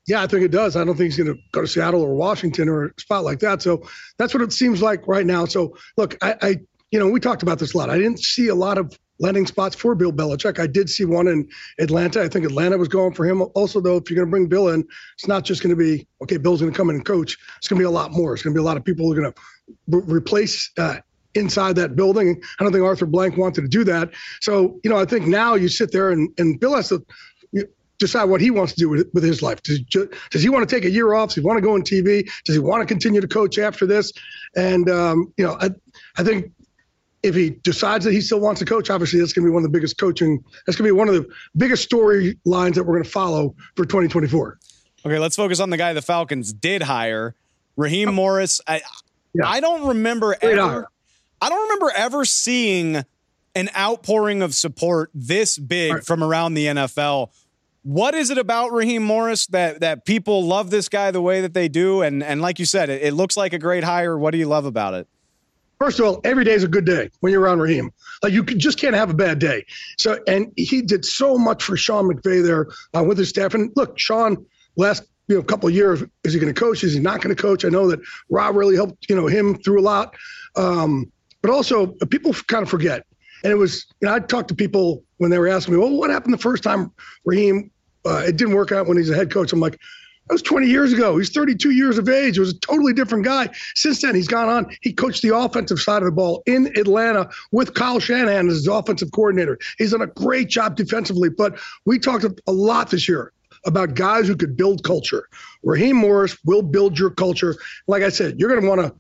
[0.08, 0.76] Yeah, I think it does.
[0.76, 3.40] I don't think he's going to go to Seattle or Washington or a spot like
[3.40, 3.62] that.
[3.62, 3.88] So
[4.18, 5.46] that's what it seems like right now.
[5.46, 6.60] So look, I, I
[6.92, 7.90] you know, we talked about this a lot.
[7.90, 10.60] I didn't see a lot of landing spots for Bill Belichick.
[10.60, 11.50] I did see one in
[11.80, 12.22] Atlanta.
[12.22, 13.42] I think Atlanta was going for him.
[13.56, 14.86] Also, though, if you're going to bring Bill in,
[15.16, 16.38] it's not just going to be okay.
[16.38, 17.38] Bill's going to come in and coach.
[17.58, 18.34] It's going to be a lot more.
[18.34, 19.42] It's going to be a lot of people who are going to
[19.88, 20.72] re- replace.
[20.78, 20.98] Uh,
[21.38, 22.42] inside that building.
[22.60, 24.12] I don't think Arthur Blank wanted to do that.
[24.40, 27.06] So, you know, I think now you sit there and, and Bill has to
[27.98, 29.62] decide what he wants to do with, with his life.
[29.64, 31.30] Does, does he want to take a year off?
[31.30, 32.30] Does he want to go on TV?
[32.44, 34.12] Does he want to continue to coach after this?
[34.56, 35.70] And um, you know, I,
[36.18, 36.52] I think
[37.24, 39.64] if he decides that he still wants to coach, obviously that's going to be one
[39.64, 40.44] of the biggest coaching.
[40.66, 41.28] That's going to be one of the
[41.58, 44.60] biggest storylines that we're going to follow for 2024.
[45.06, 47.36] Okay, let's focus on the guy the Falcons did hire,
[47.76, 48.62] Raheem Morris.
[48.68, 48.82] I
[49.34, 49.48] yeah.
[49.48, 50.88] I don't remember Great ever.
[51.42, 53.04] I don't remember ever seeing
[53.56, 56.04] an outpouring of support this big right.
[56.04, 57.30] from around the NFL.
[57.86, 61.54] What is it about Raheem Morris that that people love this guy the way that
[61.54, 62.02] they do?
[62.02, 64.18] And and like you said, it, it looks like a great hire.
[64.18, 65.08] What do you love about it?
[65.78, 67.92] First of all, every day is a good day when you're around Raheem.
[68.24, 69.68] Like you just can't have a bad day.
[70.00, 72.68] So, and he did so much for Sean McVay there
[73.00, 73.54] uh, with his staff.
[73.54, 74.44] And look, Sean,
[74.78, 76.84] last you know couple of years, is he going to coach?
[76.84, 77.66] Is he not going to coach?
[77.66, 80.16] I know that Rob really helped you know him through a lot.
[80.56, 81.12] Um,
[81.44, 83.06] but also, people kind of forget.
[83.44, 85.92] And it was, you know, I talked to people when they were asking me, well,
[85.92, 86.92] what happened the first time
[87.26, 87.70] Raheem?
[88.06, 89.52] Uh, it didn't work out when he's a head coach.
[89.52, 89.80] I'm like,
[90.28, 91.18] that was 20 years ago.
[91.18, 92.36] He's 32 years of age.
[92.36, 93.50] He was a totally different guy.
[93.76, 94.76] Since then, he's gone on.
[94.82, 98.68] He coached the offensive side of the ball in Atlanta with Kyle Shanahan as his
[98.68, 99.60] offensive coordinator.
[99.78, 101.30] He's done a great job defensively.
[101.30, 103.34] But we talked a lot this year
[103.68, 105.28] about guys who could build culture.
[105.64, 107.56] Raheem Morris will build your culture.
[107.88, 108.96] Like I said, you're going to want to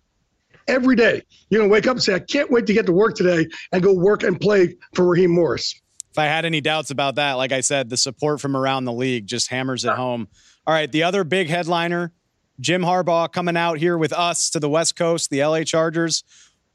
[0.67, 1.23] every day.
[1.49, 3.47] You're going to wake up and say, I can't wait to get to work today
[3.71, 5.81] and go work and play for Raheem Morris.
[6.15, 8.93] If I had any doubts about that, like I said, the support from around the
[8.93, 10.29] league just hammers it home.
[10.65, 12.13] All right, the other big headliner,
[12.57, 16.23] Jim Harbaugh coming out here with us to the West Coast, the LA Chargers.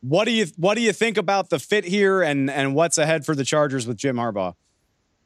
[0.03, 3.25] What do you what do you think about the fit here and and what's ahead
[3.25, 4.53] for the Chargers with Jim Harbaugh?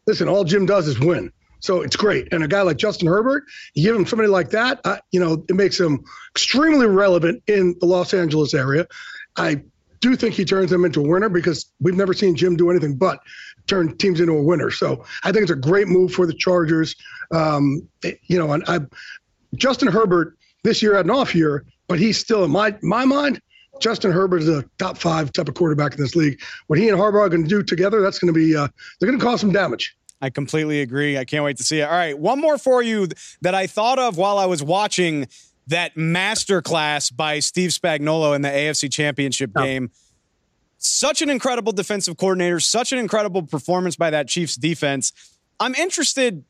[0.07, 1.33] Listen, all Jim does is win.
[1.59, 2.33] So it's great.
[2.33, 3.43] And a guy like Justin Herbert,
[3.75, 6.05] you give him somebody like that, uh, you know, it makes him
[6.37, 8.87] extremely relevant in the Los Angeles area.
[9.35, 9.61] I
[10.05, 12.95] do think he turns them into a winner because we've never seen Jim do anything
[12.95, 13.19] but
[13.67, 14.71] turn teams into a winner.
[14.71, 16.95] So I think it's a great move for the Chargers.
[17.31, 18.81] Um, it, you know, and I,
[19.55, 23.41] Justin Herbert this year had an off year, but he's still in my my mind.
[23.81, 26.41] Justin Herbert is a top five type of quarterback in this league.
[26.69, 29.09] What he and Harbaugh are going to do together, that's going to be uh, they're
[29.09, 29.97] going to cause some damage.
[30.21, 31.19] I completely agree.
[31.19, 31.85] I can't wait to see it.
[31.85, 33.09] All right, one more for you
[33.43, 35.29] that I thought of while I was watching
[35.67, 39.63] that masterclass by Steve Spagnuolo in the AFC Championship oh.
[40.87, 45.13] Such an incredible defensive coordinator, such an incredible performance by that Chiefs defense.
[45.59, 46.45] I'm interested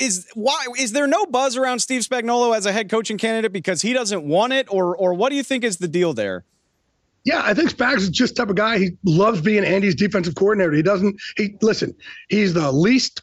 [0.00, 3.82] is why is there no buzz around Steve Spagnuolo as a head coaching candidate because
[3.82, 6.44] he doesn't want it or or what do you think is the deal there?
[7.24, 8.78] Yeah, I think Spags is just type of guy.
[8.78, 10.72] He loves being Andy's defensive coordinator.
[10.72, 11.20] He doesn't.
[11.36, 11.94] He listen.
[12.28, 13.22] He's the least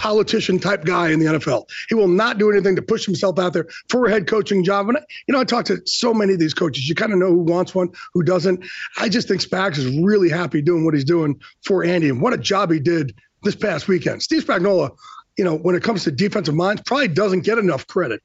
[0.00, 1.68] politician type guy in the NFL.
[1.88, 4.88] He will not do anything to push himself out there for a head coaching job.
[4.88, 4.98] And
[5.28, 6.88] you know, I talk to so many of these coaches.
[6.88, 8.64] You kind of know who wants one, who doesn't.
[8.98, 12.32] I just think Spags is really happy doing what he's doing for Andy, and what
[12.32, 14.22] a job he did this past weekend.
[14.22, 14.96] Steve Spagnuolo,
[15.36, 18.22] you know, when it comes to defensive minds, probably doesn't get enough credit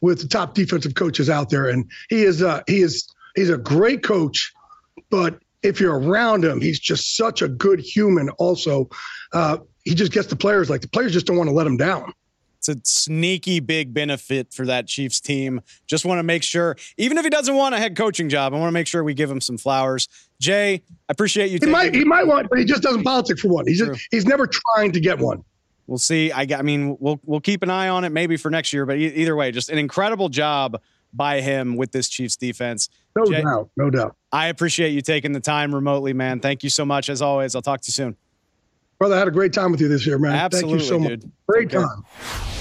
[0.00, 3.58] with the top defensive coaches out there, and he is uh, he is He's a
[3.58, 4.52] great coach,
[5.10, 8.30] but if you're around him, he's just such a good human.
[8.30, 8.88] Also,
[9.32, 11.76] uh, he just gets the players like the players just don't want to let him
[11.76, 12.12] down.
[12.58, 15.62] It's a sneaky big benefit for that Chiefs team.
[15.86, 18.58] Just want to make sure, even if he doesn't want a head coaching job, I
[18.58, 20.08] want to make sure we give him some flowers.
[20.40, 21.58] Jay, I appreciate you.
[21.58, 23.66] He might, he might want, but he just doesn't politic for one.
[23.66, 25.42] He's just, he's never trying to get one.
[25.86, 26.30] We'll see.
[26.32, 28.84] I, I mean, we'll we'll keep an eye on it maybe for next year.
[28.84, 30.80] But either way, just an incredible job
[31.12, 32.90] by him with this Chiefs defense.
[33.16, 33.70] No Jay, doubt.
[33.76, 34.16] No doubt.
[34.30, 36.40] I appreciate you taking the time remotely, man.
[36.40, 37.08] Thank you so much.
[37.08, 38.16] As always, I'll talk to you soon.
[39.00, 40.34] Brother, I had a great time with you this year, man.
[40.34, 41.24] Absolutely, Thank you so dude.
[41.24, 41.32] much.
[41.48, 42.04] Great time.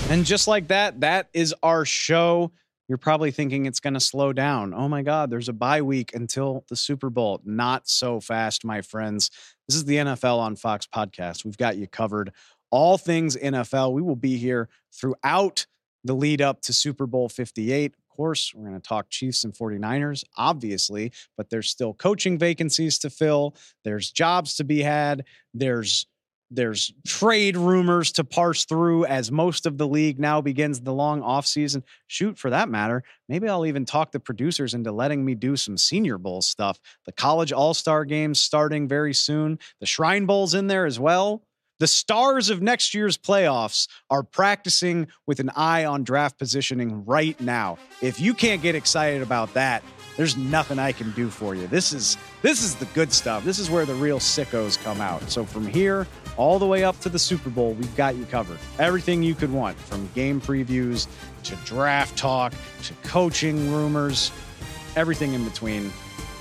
[0.10, 2.54] And just like that, that is our show.
[2.88, 4.74] You're probably thinking it's going to slow down.
[4.74, 7.42] Oh my God, there's a bye week until the Super Bowl.
[7.44, 9.32] Not so fast, my friends.
[9.68, 11.44] This is the NFL on Fox podcast.
[11.44, 12.32] We've got you covered.
[12.72, 13.92] All things NFL.
[13.92, 15.66] We will be here throughout
[16.06, 19.54] the lead up to Super Bowl 58 Of course, we're going to talk Chiefs and
[19.54, 23.58] 49ers, obviously, but there's still coaching vacancies to fill.
[23.84, 25.26] There's jobs to be had.
[25.54, 26.08] There's
[26.52, 31.22] there's trade rumors to parse through as most of the league now begins the long
[31.22, 31.84] offseason.
[32.08, 35.78] Shoot, for that matter, maybe I'll even talk the producers into letting me do some
[35.78, 36.80] Senior Bowl stuff.
[37.06, 39.60] The college All Star games starting very soon.
[39.80, 41.43] The Shrine Bowl's in there as well.
[41.80, 47.39] The stars of next year's playoffs are practicing with an eye on draft positioning right
[47.39, 47.78] now.
[48.02, 49.82] If you can't get excited about that,
[50.20, 51.66] there's nothing I can do for you.
[51.68, 53.46] This is this is the good stuff.
[53.46, 55.32] This is where the real sickos come out.
[55.32, 58.58] So from here all the way up to the Super Bowl, we've got you covered.
[58.80, 61.08] Everything you could want, from game previews
[61.44, 62.52] to draft talk
[62.84, 64.30] to coaching rumors,
[64.98, 65.90] everything in between.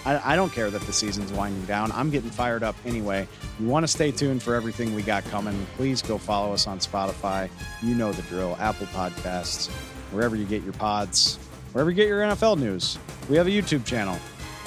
[0.05, 1.93] I, I don't care that the season's winding down.
[1.93, 3.29] I'm getting fired up anyway.
[3.61, 5.67] You want to stay tuned for everything we got coming.
[5.77, 7.49] Please go follow us on Spotify.
[7.81, 8.57] You know the drill.
[8.59, 9.69] Apple Podcasts,
[10.11, 11.39] wherever you get your pods,
[11.73, 12.99] wherever you get your NFL news.
[13.29, 14.19] We have a YouTube channel.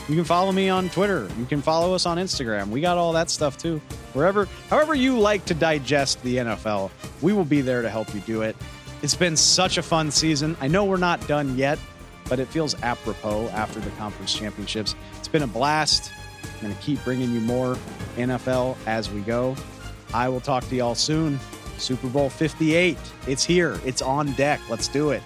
[0.10, 1.30] You can follow me on Twitter.
[1.40, 2.70] You can follow us on Instagram.
[2.70, 3.80] We got all that stuff too.
[4.14, 6.92] Wherever, however you like to digest the NFL,
[7.22, 8.56] we will be there to help you do it.
[9.02, 10.58] It's been such a fun season.
[10.60, 11.80] I know we're not done yet,
[12.28, 14.96] but it feels apropos after the conference championships.
[15.20, 16.12] It's been a blast.
[16.44, 17.78] I'm going to keep bringing you more
[18.16, 19.56] NFL as we go.
[20.14, 21.40] I will talk to y'all soon.
[21.78, 22.98] Super Bowl 58.
[23.28, 23.80] It's here.
[23.86, 24.60] It's on deck.
[24.70, 25.24] Let's do it.